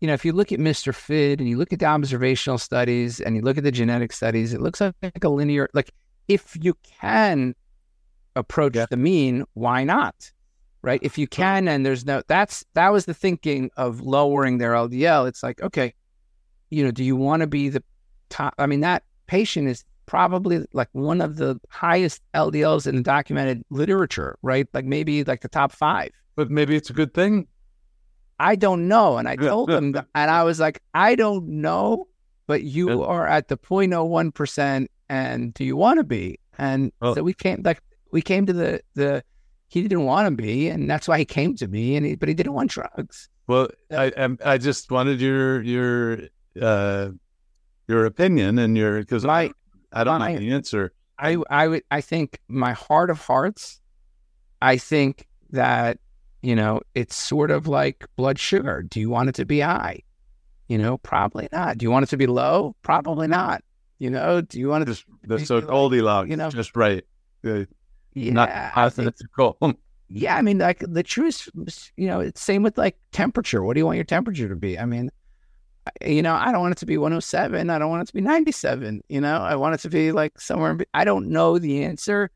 [0.00, 3.36] you know, if you look at MRFIT and you look at the observational studies and
[3.36, 5.68] you look at the genetic studies, it looks like a linear.
[5.72, 5.90] Like,
[6.28, 7.54] if you can
[8.36, 8.86] approach Yeah.
[8.90, 10.30] the mean, why not?
[10.82, 11.00] Right?
[11.02, 12.22] If you can, and there's no.
[12.26, 15.28] That's that was the thinking of lowering their LDL.
[15.28, 15.92] It's like, okay,
[16.70, 17.82] you know, do you want to be the
[18.30, 18.54] top?
[18.58, 23.62] I mean, that patient is probably like one of the highest LDLs in the documented
[23.70, 24.66] literature, right?
[24.72, 26.10] Like maybe like the top five.
[26.34, 27.46] But maybe it's a good thing.
[28.40, 29.18] I don't know.
[29.18, 32.08] And I told them, that- and I was like, I don't know,
[32.46, 34.86] but you are at the 0.01%.
[35.10, 36.38] And do you want to be?
[36.58, 37.80] And Well- so we came, like,
[38.12, 39.22] we came to the, the,
[39.70, 40.68] he didn't want to be.
[40.68, 41.96] And that's why he came to me.
[41.96, 43.28] And he, but he didn't want drugs.
[43.46, 46.18] Well, I I'm- just wanted your your
[46.60, 47.10] uh
[47.88, 49.50] your opinion and your because I
[49.92, 50.92] I don't my- know the answer.
[51.18, 53.78] I, I would, I think my heart of hearts,
[54.62, 55.98] I think that,
[56.40, 58.82] you know, it's sort of like blood sugar.
[58.82, 60.00] Do you want it to be high?
[60.68, 61.76] You know, probably not.
[61.76, 62.74] Do you want it to be low?
[62.80, 63.62] Probably not.
[63.98, 66.74] You know, do you want it to Just the be so Goldilocks, you know- just
[66.74, 67.04] right.
[67.44, 67.64] Uh,
[68.14, 69.14] Yeah, not I think-
[70.08, 70.36] yeah.
[70.36, 71.48] I mean, like the truth,
[71.96, 73.62] you know, it's same with like temperature.
[73.62, 74.78] What do you want your temperature to be?
[74.78, 75.10] I mean,
[76.04, 77.70] you know, I don't want it to be 107.
[77.70, 79.02] I don't want it to be 97.
[79.08, 80.78] You know, I want it to be like somewhere.
[80.94, 82.30] I don't know the answer,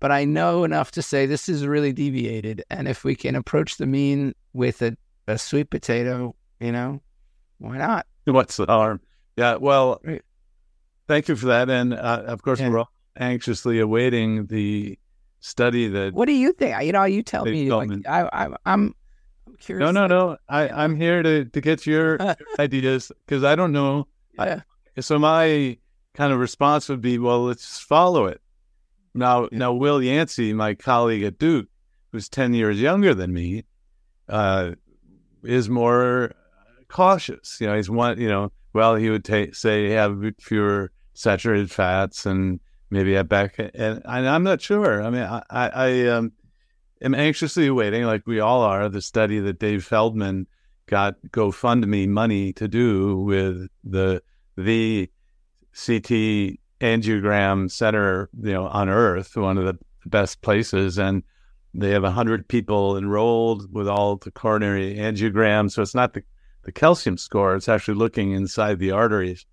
[0.00, 2.64] but I know enough to say this is really deviated.
[2.70, 4.96] And if we can approach the mean with a,
[5.28, 7.00] a sweet potato, you know,
[7.58, 8.06] why not?
[8.24, 9.00] What's the harm?
[9.36, 9.56] Yeah.
[9.56, 10.22] Well, Right.
[11.06, 11.68] thank you for that.
[11.70, 12.70] And uh, of course, Yeah.
[12.70, 14.98] we're all anxiously awaiting the
[15.40, 16.14] study that.
[16.14, 16.82] What do you think?
[16.82, 17.70] You know, you tell me.
[17.70, 17.90] Like.
[18.08, 18.94] I, I, I'm,
[19.46, 19.84] I'm curious.
[19.84, 20.36] No, no, no.
[20.48, 22.18] I I'm here to to get your
[22.58, 24.06] ideas because I don't know.
[24.38, 24.60] Yeah.
[25.00, 25.76] So my
[26.14, 28.40] kind of response would be, well, let's just follow it.
[29.14, 29.58] Now, Yeah.
[29.58, 31.68] now Will Yancy, my colleague at Duke,
[32.12, 33.64] who's ten years younger than me,
[34.28, 34.72] uh,
[35.42, 36.32] is more
[36.88, 37.58] cautious.
[37.60, 38.20] You know, he's one.
[38.20, 42.60] You know, well, he would ta- say have fewer saturated fats and
[42.90, 43.58] maybe have back.
[43.58, 45.02] And, and I'm not sure.
[45.02, 46.32] I mean, I, I, I um,
[47.00, 50.46] am anxiously awaiting, like we all are, the study that Dave Feldman
[50.86, 54.22] got GoFundMe money to do with the
[54.56, 55.08] the
[55.72, 61.22] CT angiogram center, you know, on Earth, one of the best places, and
[61.72, 65.72] they have hundred people enrolled with all the coronary angiograms.
[65.72, 66.22] So it's not the
[66.64, 69.46] the calcium score; it's actually looking inside the arteries.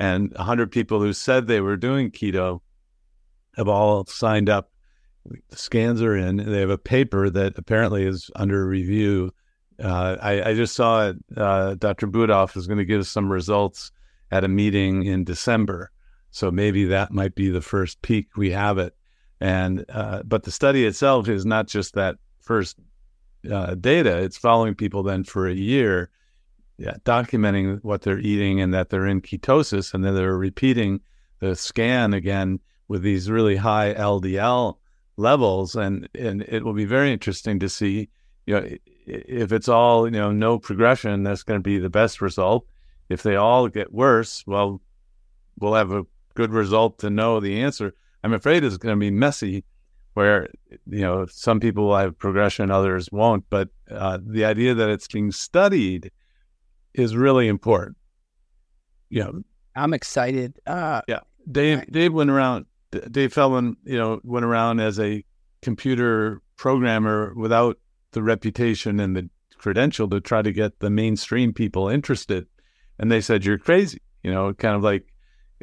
[0.00, 2.60] And hundred people who said they were doing keto
[3.56, 4.70] have all signed up.
[5.24, 6.36] The scans are in.
[6.36, 9.32] They have a paper that apparently is under review.
[9.82, 11.16] Uh, I, I just saw it.
[11.36, 12.06] Uh, Dr.
[12.06, 13.92] Budoff is going to give some results
[14.30, 15.90] at a meeting in December.
[16.30, 18.94] So maybe that might be the first peek we have it.
[19.40, 22.76] And uh, but the study itself is not just that first
[23.50, 26.10] uh, data; it's following people then for a year,
[26.76, 31.00] yeah, documenting what they're eating and that they're in ketosis, and then they're repeating
[31.38, 32.60] the scan again
[32.90, 34.76] with these really high LDL
[35.16, 38.08] levels, and and it will be very interesting to see,
[38.46, 38.68] you know,
[39.06, 42.66] if it's all you know no progression, that's going to be the best result.
[43.08, 44.80] If they all get worse, well,
[45.60, 46.02] we'll have a
[46.34, 47.94] good result to know the answer.
[48.24, 49.62] I'm afraid it's going to be messy,
[50.14, 53.44] where you know some people will have progression, others won't.
[53.50, 56.10] But uh, the idea that it's being studied
[56.94, 57.98] is really important.
[59.10, 59.42] You know,
[59.76, 60.58] I'm excited.
[60.66, 61.02] Uh,
[61.52, 61.92] Dave Right.
[61.92, 62.66] Dave went around.
[63.10, 65.24] Dave Feldman, you know, went around as a
[65.62, 67.78] computer programmer without
[68.12, 69.28] the reputation and the
[69.58, 72.46] credential to try to get the mainstream people interested,
[72.98, 74.00] and they said you're crazy.
[74.22, 75.06] You know, kind of like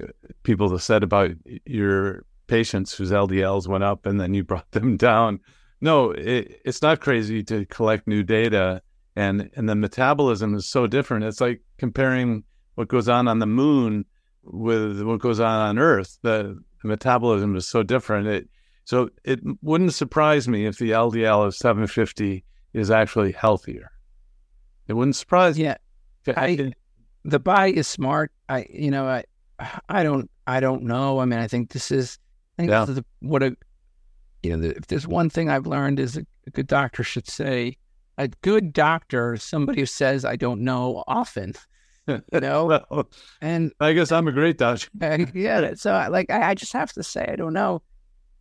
[0.02, 0.08] uh,
[0.44, 1.32] people have said about
[1.66, 5.40] your patients whose LDLs went up and then you brought them down.
[5.82, 8.82] No, it, it's not crazy to collect new data,
[9.16, 11.26] and and the metabolism is so different.
[11.26, 12.44] It's like comparing
[12.76, 14.06] what goes on on the moon
[14.44, 16.18] with what goes on on Earth.
[16.22, 18.28] The, the metabolism is so different.
[18.28, 18.50] It
[18.86, 23.92] so it wouldn't surprise me if the LDL of 750 is actually healthier.
[24.88, 25.76] It wouldn't surprise yeah,
[26.26, 26.34] me.
[26.36, 26.72] I-
[27.26, 28.32] the buy is smart.
[28.48, 29.26] I, you know, I,
[29.90, 31.20] I don't, I don't know.
[31.20, 32.18] I mean, I think this is,
[32.58, 32.82] I think Yeah.
[32.82, 33.58] this is the, what a,
[34.44, 37.28] you know, the, if there's one thing I've learned is a, a good doctor should
[37.28, 37.78] say,
[38.18, 41.54] a good doctor somebody who says, I don't know often,
[42.34, 43.10] you know, well,
[43.42, 44.78] and I guess I'm a great uh,
[45.34, 47.82] yeah, so I- like I, I just have to say I don't know,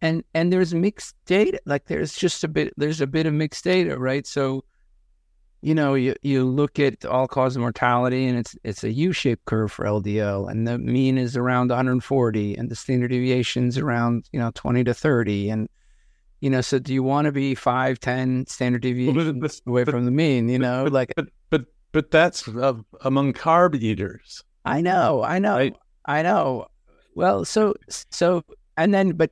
[0.01, 1.61] and and there's mixed data.
[1.67, 4.27] Like there's just a bit there's a bit of mixed data, right?
[4.27, 4.65] So,
[5.63, 9.45] you know, you you look at all cause of mortality, and it's it's a U-shaped
[9.47, 14.39] curve for LDL, and the mean is around 140, and the standard deviation's around you
[14.39, 15.69] know 20 to 30, and
[16.41, 19.93] you know, so do you want to be five, ten standard deviations but- away but-
[19.93, 20.49] from the mean?
[20.49, 21.27] You know, like but
[21.97, 24.45] but that's uh, among carb eaters.
[24.67, 25.77] I know, I know, Right.
[26.05, 26.67] I know.
[27.15, 27.73] Well, so
[28.11, 28.45] so
[28.77, 29.31] and then, but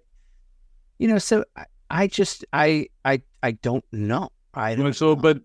[0.98, 4.30] you know, so I, I just I I I don't know.
[4.54, 5.16] I don't So, know.
[5.16, 5.36] but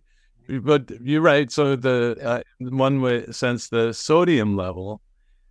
[0.63, 1.51] but you're right.
[1.51, 5.01] So the uh, one way sense the sodium level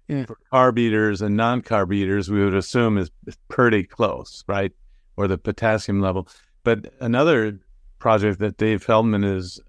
[0.08, 0.24] Yeah.
[0.24, 3.10] for carb eaters and non-carb eaters we would assume is
[3.48, 4.72] pretty close, right?
[5.18, 6.28] Or the potassium level.
[6.64, 7.60] But another
[7.98, 9.60] project that Dave Feldman is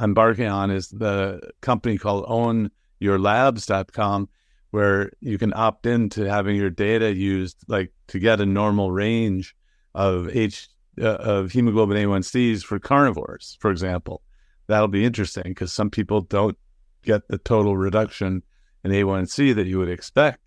[0.00, 4.28] embarking on is the company called ownyourlabs.com
[4.70, 8.90] where you can opt in to having your data used like to get a normal
[8.90, 9.54] range
[9.94, 10.68] of H
[11.00, 14.22] uh, of hemoglobin A1Cs for carnivores, for example.
[14.66, 16.56] That'll be interesting because some people don't
[17.02, 18.42] get the total reduction
[18.84, 20.38] in A1C that you would expect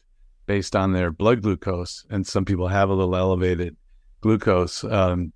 [0.45, 3.75] based on their blood glucose, and some people have a little elevated
[4.21, 4.83] glucose.
[4.83, 5.33] Um,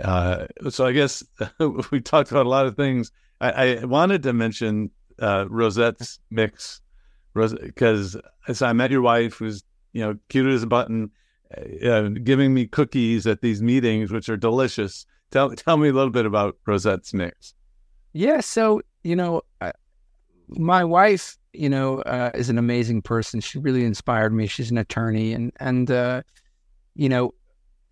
[0.00, 1.24] uh, so I guess
[1.90, 3.12] we talked about a lot of things.
[3.40, 6.80] I, I wanted to mention uh, Rosette's mix
[7.34, 8.16] because
[8.48, 9.62] as I met your wife, who's
[9.92, 11.10] you know cute as a button,
[11.84, 15.06] uh, giving me cookies at these meetings, which are delicious.
[15.30, 17.54] Tell tell me a little bit about Rosette's mix.
[18.12, 19.72] Yeah, so you know, uh,
[20.48, 23.40] my wife, you know, uh, is an amazing person.
[23.40, 24.46] She really inspired me.
[24.46, 26.22] She's an attorney, and and uh,
[26.94, 27.34] you know,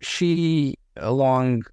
[0.01, 1.63] she along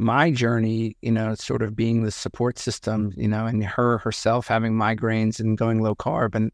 [0.00, 4.48] my journey, you know, sort of being the support system, you know, and her herself
[4.48, 6.50] having migraines and going low carb, and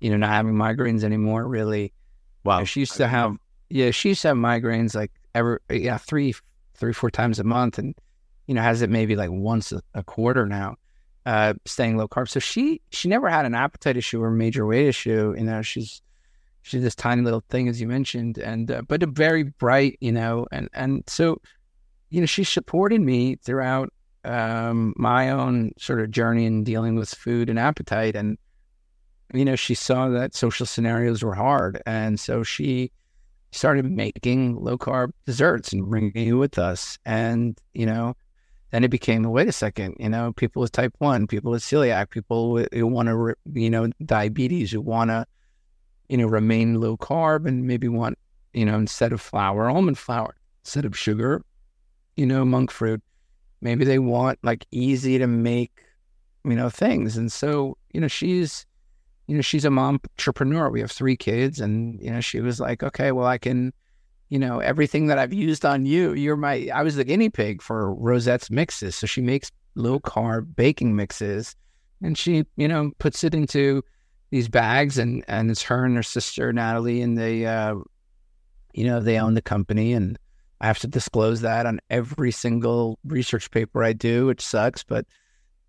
[0.00, 1.48] you know, not having migraines anymore.
[1.48, 1.92] Really,
[2.44, 3.36] Wow, she used to have,
[3.70, 6.34] yeah, she used to have migraines like ever, yeah, three,
[6.74, 7.94] three, four times a month, and
[8.46, 10.74] you know, has it maybe like once a, a quarter now,
[11.24, 12.28] uh, staying low carb.
[12.28, 15.34] So she she never had an appetite issue or major weight issue.
[15.36, 16.02] You know, she's
[16.62, 20.12] she's this tiny little thing as you mentioned, and uh, but a very bright, you
[20.12, 21.40] know, and and so,
[22.12, 23.90] you know, she supported me throughout
[24.24, 28.36] um, my own sort of journey in dealing with food and appetite, and
[29.32, 32.92] you know, she saw that social scenarios were hard, and so she
[33.50, 38.14] started making low carb desserts and bringing it with us, and you know
[38.72, 42.10] then it became wait a second you know people with type 1 people with celiac
[42.10, 45.26] people who want to you know diabetes who want to
[46.08, 48.18] you know remain low carb and maybe want
[48.54, 50.34] you know instead of flour almond flour
[50.64, 51.42] instead of sugar
[52.16, 53.02] you know monk fruit
[53.60, 55.72] maybe they want like easy to make
[56.44, 58.66] you know things and so you know she's
[59.26, 62.60] you know she's a mom entrepreneur we have three kids and you know she was
[62.60, 63.72] like okay well i can
[64.32, 67.60] you know, everything that I've used on you, you're my, I was the guinea pig
[67.60, 68.96] for Rosette's mixes.
[68.96, 71.54] So she makes low carb baking mixes
[72.02, 73.82] and she, you know, puts it into
[74.30, 77.74] these bags and, and it's her and her sister, Natalie, and they, uh,
[78.72, 80.18] you know, they own the company and
[80.62, 84.84] I have to disclose that on every single research paper I do, which sucks.
[84.84, 85.06] But,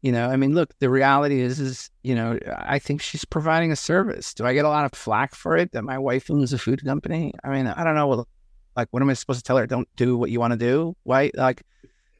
[0.04, 3.72] you know, I mean, look, the reality is, is, you know, I think she's providing
[3.72, 4.36] a service.
[4.36, 6.86] Do I get a lot of flack for it that my wife owns a food
[6.86, 7.34] company?
[7.44, 8.26] I mean, I don't know.
[8.78, 9.66] Like, what am I supposed to tell her?
[9.66, 10.96] Don't do what you want to do.
[11.04, 11.32] Why?
[11.34, 11.64] Like,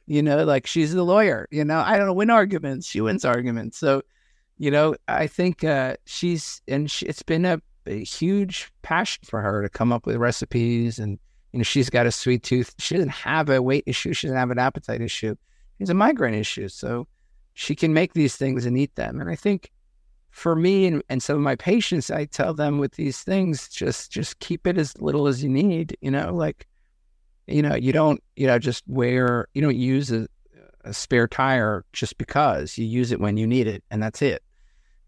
[0.06, 1.46] you know, like she's the lawyer.
[1.50, 2.88] You know, I don't win arguments.
[2.88, 3.78] She wins arguments.
[3.78, 4.02] So,
[4.58, 9.40] you know, I think uh, she's and she, it's been a, a, huge passion for
[9.40, 10.98] her to come up with recipes.
[10.98, 11.18] And
[11.54, 12.74] you know, she's got a sweet tooth.
[12.80, 14.12] She doesn't have a weight issue.
[14.12, 15.36] She doesn't have an appetite issue.
[15.78, 16.66] Has a migraine issue.
[16.66, 17.06] So
[17.52, 19.20] she can make these things and eat them.
[19.20, 19.70] And I think
[20.32, 24.10] for me and, and some of my patients, I tell them with these things, just
[24.10, 25.96] just keep it as little as you need.
[26.00, 26.66] You know, like,
[27.46, 30.26] you know, you don't, you know, just wear, you don't use a,
[30.82, 34.42] a spare tire just because you use it when you need it, and that's it.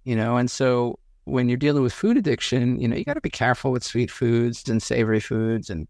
[0.04, 3.20] You know, and so when you're dealing with food addiction, you know, you got to
[3.20, 5.88] be careful with sweet foods and savory foods, and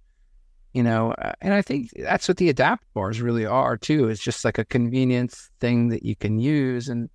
[0.74, 4.08] you know, uh, and I think that's what the adapt bars really are too.
[4.08, 7.08] It's just like a convenience thing that you can use and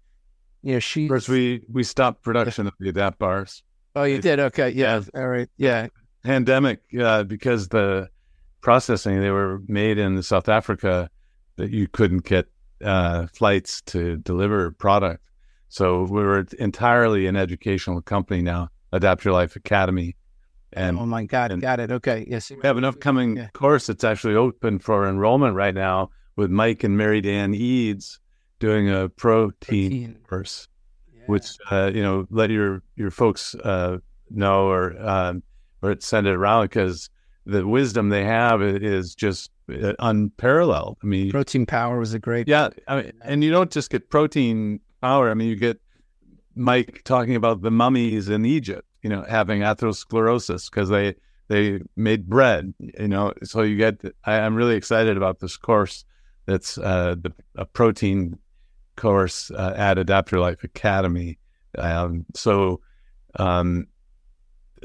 [0.63, 1.07] you know, she.
[1.07, 3.63] Course, we we stopped production of the Adapt bars.
[3.95, 4.39] Oh, you did?
[4.39, 5.01] Okay, yeah.
[5.15, 5.87] All right, yeah.
[6.23, 8.09] Pandemic, uh, because the
[8.61, 11.09] processing they were made in South Africa,
[11.57, 12.45] that you couldn't get
[12.83, 15.23] uh, flights to deliver product.
[15.69, 20.15] So we were entirely an educational company now, Adapt Your Life Academy.
[20.73, 21.91] And oh my God, and got it.
[21.91, 22.49] Okay, yes.
[22.49, 23.47] we have an upcoming Yeah.
[23.53, 28.19] course that's actually open for enrollment right now with Mike and Mary Dan Eades
[28.59, 30.17] doing a protein, Protein.
[30.27, 30.67] course
[31.27, 33.97] which uh, you know let your your folks uh,
[34.29, 35.43] know or um,
[35.81, 37.09] or send it around because
[37.45, 40.97] the wisdom they have is just uh, unparalleled.
[41.03, 42.47] I mean, Protein Power was a great.
[42.47, 45.29] yeah, I mean, and you don't just get protein power.
[45.29, 45.79] I mean, you get
[46.55, 51.15] Mike talking about the mummies in Egypt, you know, having atherosclerosis because they
[51.47, 52.73] they made bread.
[52.79, 54.01] You know, so you get.
[54.23, 56.05] I, am really excited about this course.
[56.45, 58.37] That's uh, the a protein
[58.95, 61.37] course uh, at Adapt Your Life Academy.
[61.77, 62.81] Um, so,
[63.37, 63.87] um,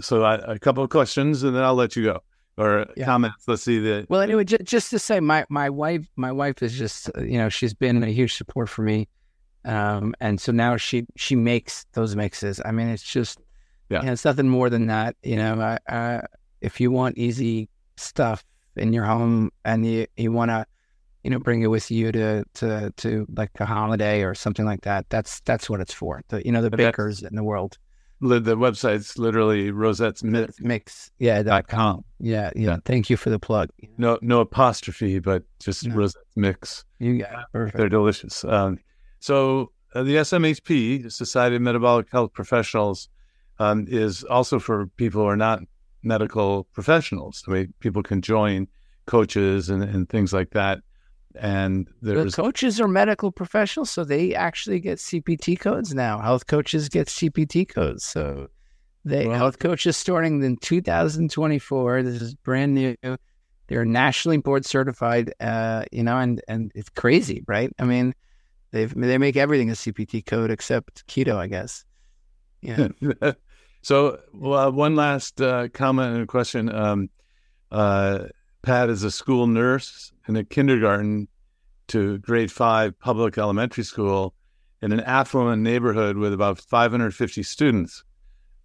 [0.00, 2.22] so I, a couple of questions, and then I'll let you go
[2.58, 3.04] or yeah.
[3.04, 3.46] comments.
[3.46, 4.06] Let's see the.
[4.08, 7.48] Well, anyway, just, just to say, my my wife, my wife is just you know
[7.48, 9.08] she's been a huge support for me,
[9.64, 12.60] um, and so now she she makes those mixes.
[12.64, 13.38] I mean, it's just
[13.90, 15.16] yeah, know, it's nothing more than that.
[15.22, 16.22] You know, I, I,
[16.60, 18.44] if you want easy stuff
[18.76, 20.66] in your home and you you want to
[21.24, 24.82] you know bring it with you to to to like a holiday or something like
[24.82, 26.22] that, that's that's what it's for.
[26.28, 27.78] The you know the bakers in the world
[28.20, 30.60] the website's literally Rosette's Mix.
[30.60, 31.10] Mix.
[31.18, 31.42] Yeah.
[31.42, 32.04] Dot com.
[32.18, 32.70] Yeah, yeah.
[32.70, 32.76] Yeah.
[32.84, 33.70] Thank you for the plug.
[33.98, 35.94] No, no apostrophe, but just no.
[35.94, 36.84] Rosette's Mix.
[36.98, 37.46] You got it.
[37.52, 37.76] Perfect.
[37.76, 38.44] They're delicious.
[38.44, 38.78] Um,
[39.20, 43.08] so uh, the SMHP, Society of Metabolic Health Professionals,
[43.58, 45.60] um, is also for people who are not
[46.02, 47.42] medical professionals.
[47.48, 48.68] I mean, people can join
[49.06, 50.80] coaches and, and things like that
[51.38, 56.18] and the coaches are medical professionals, so they actually get CPT codes now.
[56.18, 58.48] Health coaches get CPT codes, so
[59.04, 59.34] they wow.
[59.34, 62.02] health coaches starting in 2024.
[62.02, 62.96] This is brand new.
[63.68, 67.72] They're nationally board certified, uh, you know, and and it's crazy, right?
[67.78, 68.14] I mean,
[68.70, 71.84] they they make everything a CPT code except keto, I guess.
[72.62, 72.88] Yeah.
[73.86, 76.74] so, well, one last uh, comment and question.
[76.74, 77.08] Um,
[77.70, 78.24] uh,
[78.62, 81.28] Pat is a school nurse in a kindergarten
[81.86, 84.34] to grade five public elementary school
[84.82, 88.02] in an affluent neighborhood with about 550 students.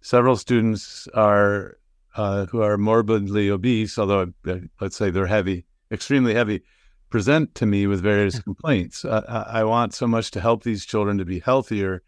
[0.00, 1.78] Several students are
[2.16, 6.64] uh, who are morbidly obese, although uh, let's say they're heavy, extremely heavy,
[7.10, 9.04] present to me with various complaints.
[9.04, 12.02] Uh, I want so much to help these children to be healthier,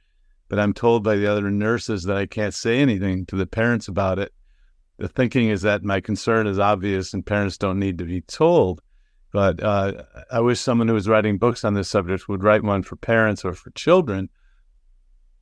[0.59, 4.18] I'm told by the other nurses that I can't say anything to the parents about
[4.18, 4.32] it
[4.98, 8.80] the thinking is that my concern is obvious and parents don't need to be told.
[9.32, 12.84] But uh, I wish someone who was writing books on this subject would write one
[12.84, 14.28] for parents or for children.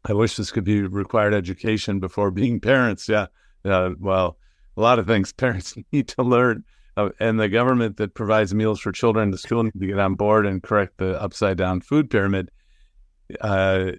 [0.04, 3.08] I wish this could be required education before being parents.
[3.08, 3.26] Yeah.
[3.64, 4.38] Uh, well,
[4.76, 6.64] a lot of things parents need to learn.
[6.96, 9.98] Uh, and the government that provides meals for children, in the school need to get
[9.98, 12.50] on board and correct the upside down food pyramid.
[13.40, 13.92] Uh,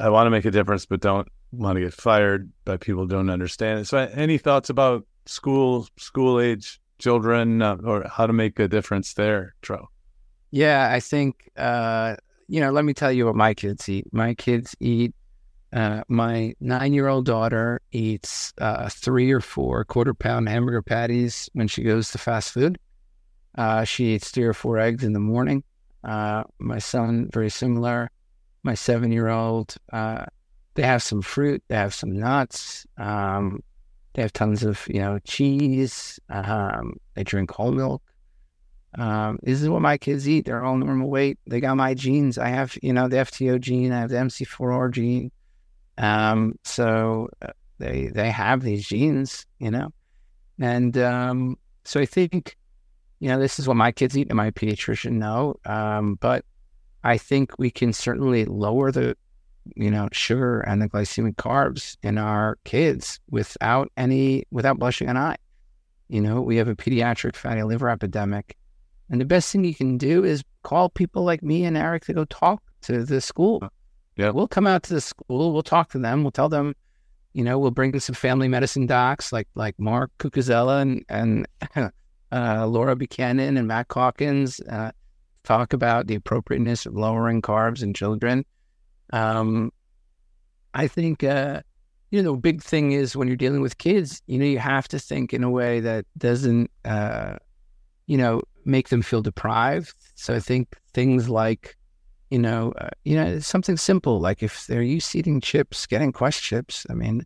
[0.00, 3.30] I want to make a difference, but don't want to get fired by people don't
[3.30, 3.86] understand it.
[3.86, 9.14] So, any thoughts about school, school age children, uh, or how to make a difference
[9.14, 9.88] there, Tro?
[10.50, 12.16] Yeah, I think uh,
[12.48, 12.70] you know.
[12.70, 14.06] Let me tell you what my kids eat.
[14.12, 15.14] My kids eat.
[15.72, 22.10] Uh, my nine-year-old daughter eats uh, three or four quarter-pound hamburger patties when she goes
[22.10, 22.76] to fast food.
[23.56, 25.62] Uh, she eats three or four eggs in the morning.
[26.02, 28.10] Uh, my son, very similar.
[28.62, 29.76] My seven-year-old
[30.74, 33.62] they have some fruit, they have some nuts, um,
[34.14, 36.18] they have tons of you know cheese.
[36.28, 38.02] Um, they drink whole milk.
[38.98, 40.46] Um, this is what my kids eat.
[40.46, 41.38] They're all normal weight.
[41.46, 42.36] They got my genes.
[42.36, 43.92] I have you know the FTO gene.
[43.92, 45.30] I have the MC4R gene.
[45.98, 49.92] Um, so uh, they they have these genes, you know,
[50.58, 52.56] and um, so I think
[53.20, 55.54] you know this is what my kids eat, and my pediatrician know.
[55.64, 56.44] Um, but
[57.04, 59.16] I think we can certainly lower the
[59.76, 65.16] you know, sugar and the glycemic carbs in our kids without any, without blushing an
[65.16, 65.36] eye.
[66.08, 68.56] You know, we have a pediatric fatty liver epidemic.
[69.10, 72.14] And the best thing you can do is call people like me and Eric to
[72.14, 73.62] go talk to the school.
[74.16, 74.30] Yeah.
[74.30, 76.74] We'll come out to the school, we'll talk to them, we'll tell them,
[77.32, 81.46] you know, we'll bring some family medicine docs like like Mark Cucuzzella and, and
[82.32, 84.90] uh, Laura Buchanan and Matt Calkins, uh,
[85.44, 88.44] talk about the appropriateness of lowering carbs in children
[89.12, 89.72] um,
[90.74, 91.62] I think, uh,
[92.10, 94.98] you know, big thing is when you're dealing with kids, you know, you have to
[94.98, 97.36] think in a way that doesn't, uh,
[98.06, 99.94] you know, make them feel deprived.
[100.14, 101.76] So I think things like,
[102.30, 106.42] you know, uh, you know, something simple like if they're used eating chips, getting Quest
[106.42, 106.86] chips.
[106.88, 107.24] I mean,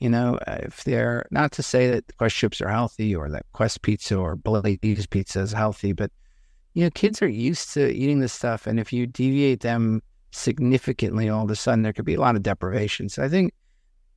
[0.00, 3.46] you know, uh, if they're not to say that Quest chips are healthy or that
[3.52, 6.10] Quest pizza or Blaze pizza is healthy, but
[6.74, 10.02] you know, kids are used to eating this stuff, and if you deviate them
[10.32, 13.08] significantly all of a sudden there could be a lot of deprivation.
[13.08, 13.52] So I think,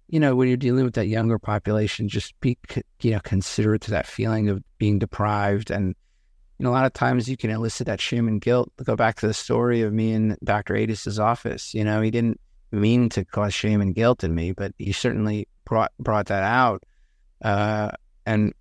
[0.08, 2.58] you know, when you're dealing with that younger population, just be,
[3.01, 5.72] you know, considerate to that feeling of being deprived.
[5.72, 5.95] And,
[6.58, 8.72] you know, a lot of times you can elicit that shame and guilt.
[8.84, 10.76] Go back to the story of me in Dr.
[10.76, 11.74] Adis's office.
[11.74, 12.39] You know, he didn't
[12.72, 16.84] mean to cause shame and guilt in me, but he certainly brought, brought that out.
[17.43, 17.91] Uh,
[18.26, 18.53] and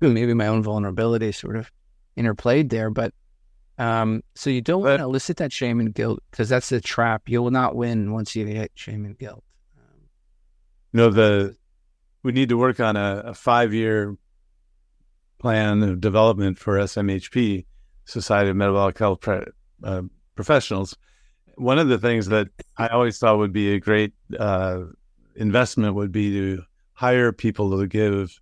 [0.00, 1.70] maybe my own vulnerability sort of
[2.16, 2.90] interplayed there.
[2.90, 3.12] But
[3.78, 7.28] um, so you don't want to elicit that shame and guilt because that's the trap.
[7.28, 9.42] You will not win once you hit shame and guilt.
[9.76, 10.00] Um,
[10.92, 11.56] you know, the
[12.22, 14.16] we need to work on a, a five year
[15.38, 17.64] plan of development for SMHP,
[18.04, 19.46] Society of Metabolic Health Pre-
[19.82, 20.02] uh,
[20.36, 20.96] Professionals,
[21.56, 24.84] one of the things that I always thought would be a great uh,
[25.36, 26.62] investment would be to
[26.94, 28.40] hire people to give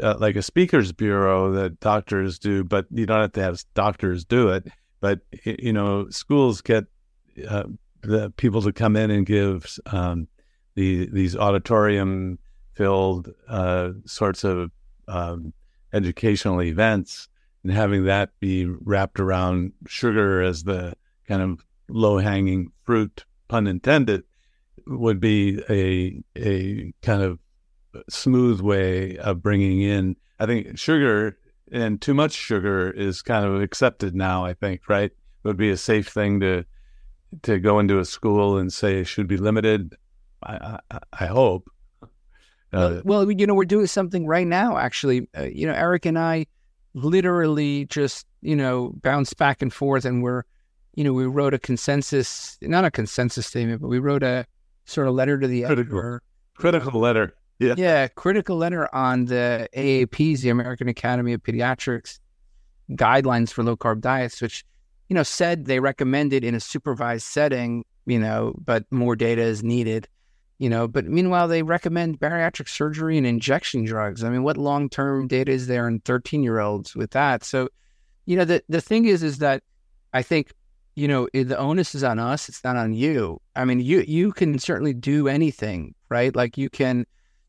[0.00, 4.24] uh, like a speakers bureau that doctors do, but you don't have to have doctors
[4.24, 4.66] do it.
[5.00, 6.84] But you know, schools get
[7.48, 7.64] uh,
[8.02, 10.28] the people to come in and give um,
[10.74, 12.38] the these auditorium
[12.74, 14.70] filled uh, sorts of
[15.08, 15.52] um,
[15.92, 17.28] educational events,
[17.62, 20.94] and having that be wrapped around sugar as the
[21.28, 24.22] kind of low hanging fruit, pun intended,
[24.86, 27.38] would be a a kind of
[28.08, 30.16] smooth way of bringing in.
[30.38, 31.38] I think sugar
[31.72, 34.44] and too much sugar is kind of accepted now.
[34.44, 36.64] I think right it would be a safe thing to
[37.42, 39.94] to go into a school and say it should be limited.
[40.42, 41.68] I I, I hope.
[42.72, 44.76] Uh, well, you know, we're doing something right now.
[44.76, 46.46] Actually, uh, you know, Eric and I
[46.94, 50.42] literally just you know bounce back and forth, and we're
[50.94, 54.46] you know we wrote a consensus, not a consensus statement, but we wrote a
[54.86, 56.22] sort of letter to the critical, editor,
[56.56, 57.74] critical letter yeah.
[57.76, 58.08] Yeah.
[58.08, 62.18] Critical letter on the AAPs, the American Academy of Pediatrics
[62.92, 64.64] guidelines for low carb diets, which,
[65.08, 69.62] you know, said they recommended in a supervised setting, you know, but more data is
[69.62, 70.08] needed,
[70.58, 70.88] you know.
[70.88, 74.24] But meanwhile, they recommend bariatric surgery and injection drugs.
[74.24, 77.44] I mean, what long term data is there in 13 year olds with that?
[77.44, 77.68] So,
[78.26, 79.62] you know, the, the thing is, is that
[80.12, 80.52] I think
[80.96, 84.32] you know the onus is on us it's not on you i mean you you
[84.32, 87.04] can certainly do anything right like you can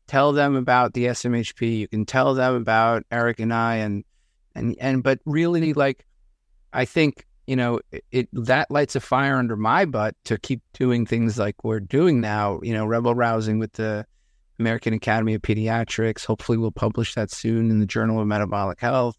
[0.06, 1.78] tell them about the SMHP.
[1.78, 4.04] You can tell them about Eric and I, and
[4.54, 6.06] and and but really, like,
[6.72, 10.62] I think you know it, it that lights a fire under my butt to keep
[10.72, 12.60] doing things like we're doing now.
[12.62, 14.06] You know, rebel rousing with the
[14.58, 16.24] American Academy of Pediatrics.
[16.24, 19.16] Hopefully, we'll publish that soon in the Journal of Metabolic Health.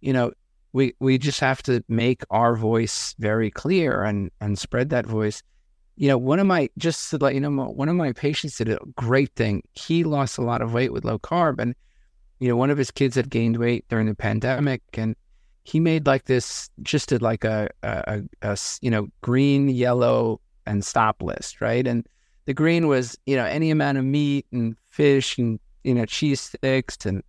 [0.00, 0.32] You know,
[0.72, 5.42] we we just have to make our voice very clear and and spread that voice
[5.96, 8.68] you know, one of my just to let you know, one of my patients did
[8.68, 9.62] a great thing.
[9.72, 11.74] He lost a lot of weight with low carb, and
[12.38, 15.16] you know, one of his kids had gained weight during the pandemic, and
[15.64, 20.40] he made like this, just did like a, a, a, a you know, green, yellow,
[20.66, 21.86] and stop list, right?
[21.86, 22.06] And
[22.44, 26.40] the green was you know any amount of meat and fish and you know cheese
[26.40, 27.22] sticks and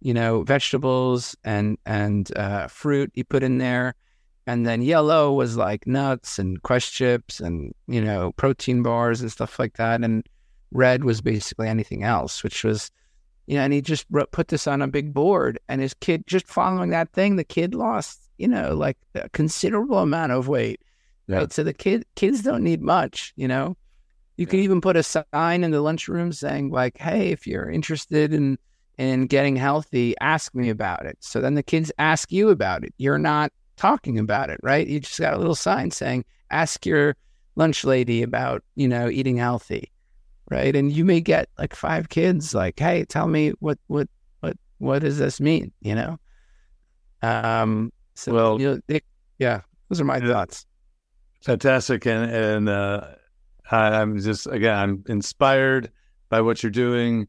[0.00, 3.94] you know vegetables and and uh, fruit he put in there
[4.46, 9.30] and then yellow was like nuts and Quest chips and you know protein bars and
[9.30, 10.02] stuff like that.
[10.02, 10.26] And
[10.72, 12.90] red was basically anything else which was
[13.46, 15.58] you know and he just wrote, put this on a big board.
[15.68, 19.98] And his kid just following that thing the kid lost you know like a considerable
[19.98, 20.80] amount of weight.
[21.28, 21.38] Yeah.
[21.38, 23.76] right so the kid kids don't need much you know?
[24.38, 24.50] You yeah.
[24.50, 28.58] can even put a sign in the lunchroom saying like hey if you're interested in
[28.98, 31.16] in getting healthy ask me about it.
[31.20, 32.94] So then the kids ask you about it.
[32.98, 34.86] You're not talking about it, right?
[34.86, 37.16] You just got a little sign saying, ask your
[37.56, 39.90] lunch lady about, you know, eating healthy,
[40.50, 40.74] right?
[40.74, 44.08] And you may get like five kids like, hey, tell me what, what,
[44.40, 46.18] what, what does this mean, you know?
[47.22, 49.00] Um, so, well, you know, they,
[49.38, 50.66] yeah, those are my thoughts.
[51.42, 52.06] Fantastic.
[52.06, 53.06] And, and, uh,
[53.70, 55.90] I, I'm just, again, I'm inspired
[56.28, 57.28] by what you're doing.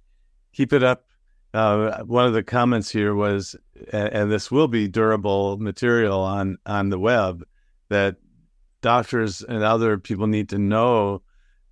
[0.54, 1.06] Keep it up.
[1.54, 3.56] Uh, one of the comments here was,
[3.92, 7.44] and, this will be durable material on on the web,
[7.90, 8.16] that
[8.82, 11.22] doctors and other people need to know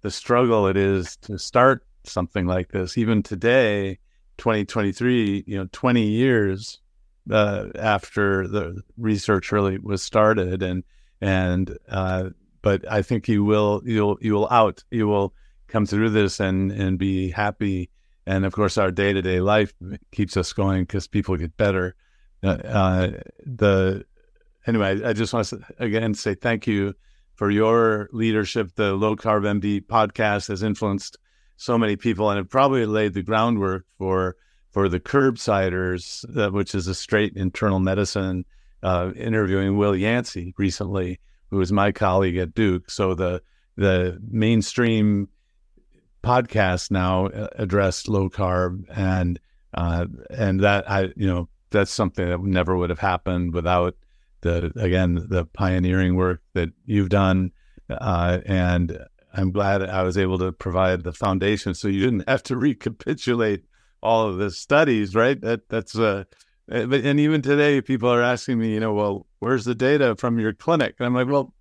[0.01, 2.97] the struggle it is to start something like this.
[2.97, 3.97] Even today,
[4.37, 6.79] 2023, you know, 20 years
[7.29, 10.83] uh, after the research really was started, and
[11.21, 12.29] and uh,
[12.61, 15.33] but I think you will you'll you will out you will
[15.67, 17.89] come through this and and be happy
[18.25, 19.73] and of course our day-to-day life
[20.11, 21.95] keeps us going because people get better.
[22.43, 23.11] Uh, uh,
[23.45, 24.03] the
[24.65, 26.93] anyway i just want to again say thank you
[27.41, 28.75] for your leadership.
[28.75, 31.17] The low carb md podcast has influenced
[31.57, 34.35] so many people and it probably laid the groundwork for
[34.69, 38.45] for the curbsiders uh, which is a straight internal medicine
[38.83, 41.19] uh, interviewing Will Yancy recently
[41.49, 42.91] who was my colleague at duke.
[42.91, 43.41] So the
[43.75, 45.27] the mainstream
[46.23, 49.39] podcasts now uh, address low carb and
[49.73, 53.95] uh, and that I you know that's something that never would have happened without
[54.41, 57.51] the again the pioneering work that you've done.
[57.89, 58.97] Uh, and
[59.33, 63.63] I'm glad I was able to provide the foundation so you didn't have to recapitulate
[64.03, 65.39] all of the studies right?
[65.41, 66.25] That that's uh
[66.67, 70.39] but and even today people are asking me you know well where's the data from
[70.39, 70.95] your clinic?
[70.99, 71.53] And I'm like well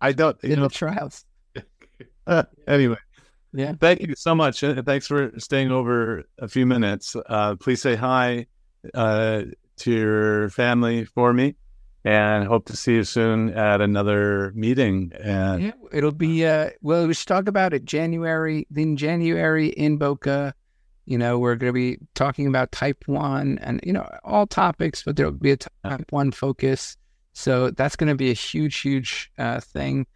[0.00, 0.68] I don't you know.
[0.68, 1.24] trials.
[2.66, 2.96] Anyway
[3.56, 3.72] yeah.
[3.80, 4.60] Thank you so much.
[4.60, 7.16] Thanks for staying over a few minutes.
[7.26, 8.46] Uh, please say hi
[8.94, 9.42] uh,
[9.78, 11.56] to your family for me
[12.04, 15.10] and hope to see you soon at another meeting.
[15.18, 19.96] And yeah, it'll be, uh, well, we should talk about it January, Then January in
[19.96, 20.54] Boca.
[21.06, 25.02] You know, we're going to be talking about type one and, you know, all topics,
[25.02, 26.96] but there'll be a type one focus.
[27.32, 30.06] So that's going to be a huge, huge uh, thing.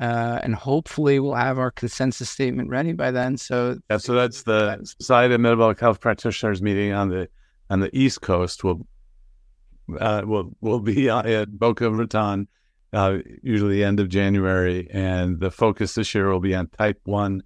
[0.00, 3.36] Uh, and hopefully we'll have our consensus statement ready by then.
[3.36, 7.28] So yeah, so that's the Society of Metabolic Health Practitioners meeting on the
[7.70, 8.64] on the East Coast.
[8.64, 8.86] Will
[10.00, 12.48] uh, will will be at Boca Raton,
[12.92, 17.00] uh, usually the end of January, and the focus this year will be on type
[17.04, 17.42] one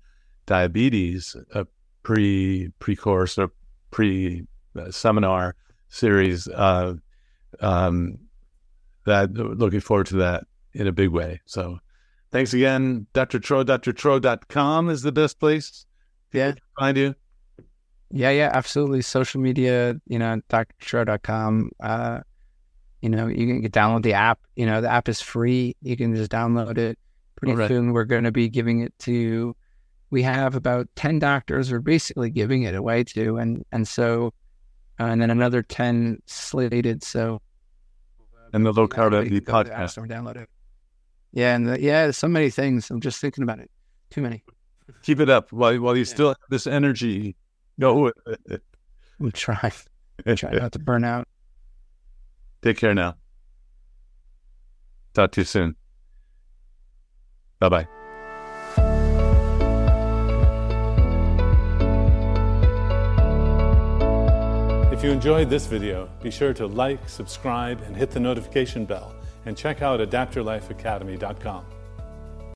[0.47, 1.67] diabetes, a
[2.03, 3.51] pre pre course or
[3.91, 4.45] pre
[4.91, 5.55] seminar
[5.89, 6.49] series.
[6.49, 6.95] Uh,
[7.61, 8.19] um,
[9.05, 10.45] that looking forward to that
[10.75, 11.41] in a big way.
[11.47, 11.79] So
[12.31, 13.07] thanks again.
[13.13, 13.39] Dr.
[13.39, 15.87] Tro, drtro.com is the best place.
[16.33, 16.53] Yeah.
[16.79, 17.15] Find you.
[18.11, 19.03] Yeah, yeah, absolutely.
[19.03, 21.71] Social media, you know, drtro.com.
[21.81, 22.21] Uh,
[23.03, 24.41] you know, you can download the app.
[24.57, 25.77] You know, the app is free.
[25.83, 26.99] You can just download it.
[27.37, 27.69] Pretty right.
[27.69, 29.55] soon, we're going to be giving it to.
[30.11, 31.71] We have about ten doctors.
[31.71, 34.33] We're basically giving it away to, and and so,
[34.99, 37.05] uh, and then another ten slated.
[37.05, 37.41] So,
[38.53, 39.99] and the low carb the podcast.
[39.99, 40.49] Or download it.
[41.33, 42.91] Yeah, and the, yeah, so many things.
[42.91, 43.71] I'm just thinking about it.
[44.11, 44.43] Too many.
[45.03, 46.15] Keep it up while while you yeah.
[46.15, 47.37] still have this energy.
[47.79, 48.15] Go with
[48.47, 48.63] it.
[49.21, 49.73] We'll try.
[50.37, 51.27] try not to burn out.
[52.63, 53.17] Take care now.
[55.13, 55.75] Talk to you soon.
[57.59, 57.89] Bye bye.
[64.93, 69.15] If you enjoyed this video, be sure to like, subscribe, and hit the notification bell,
[69.49, 71.78] and check out adaptyourlifeacademy.com.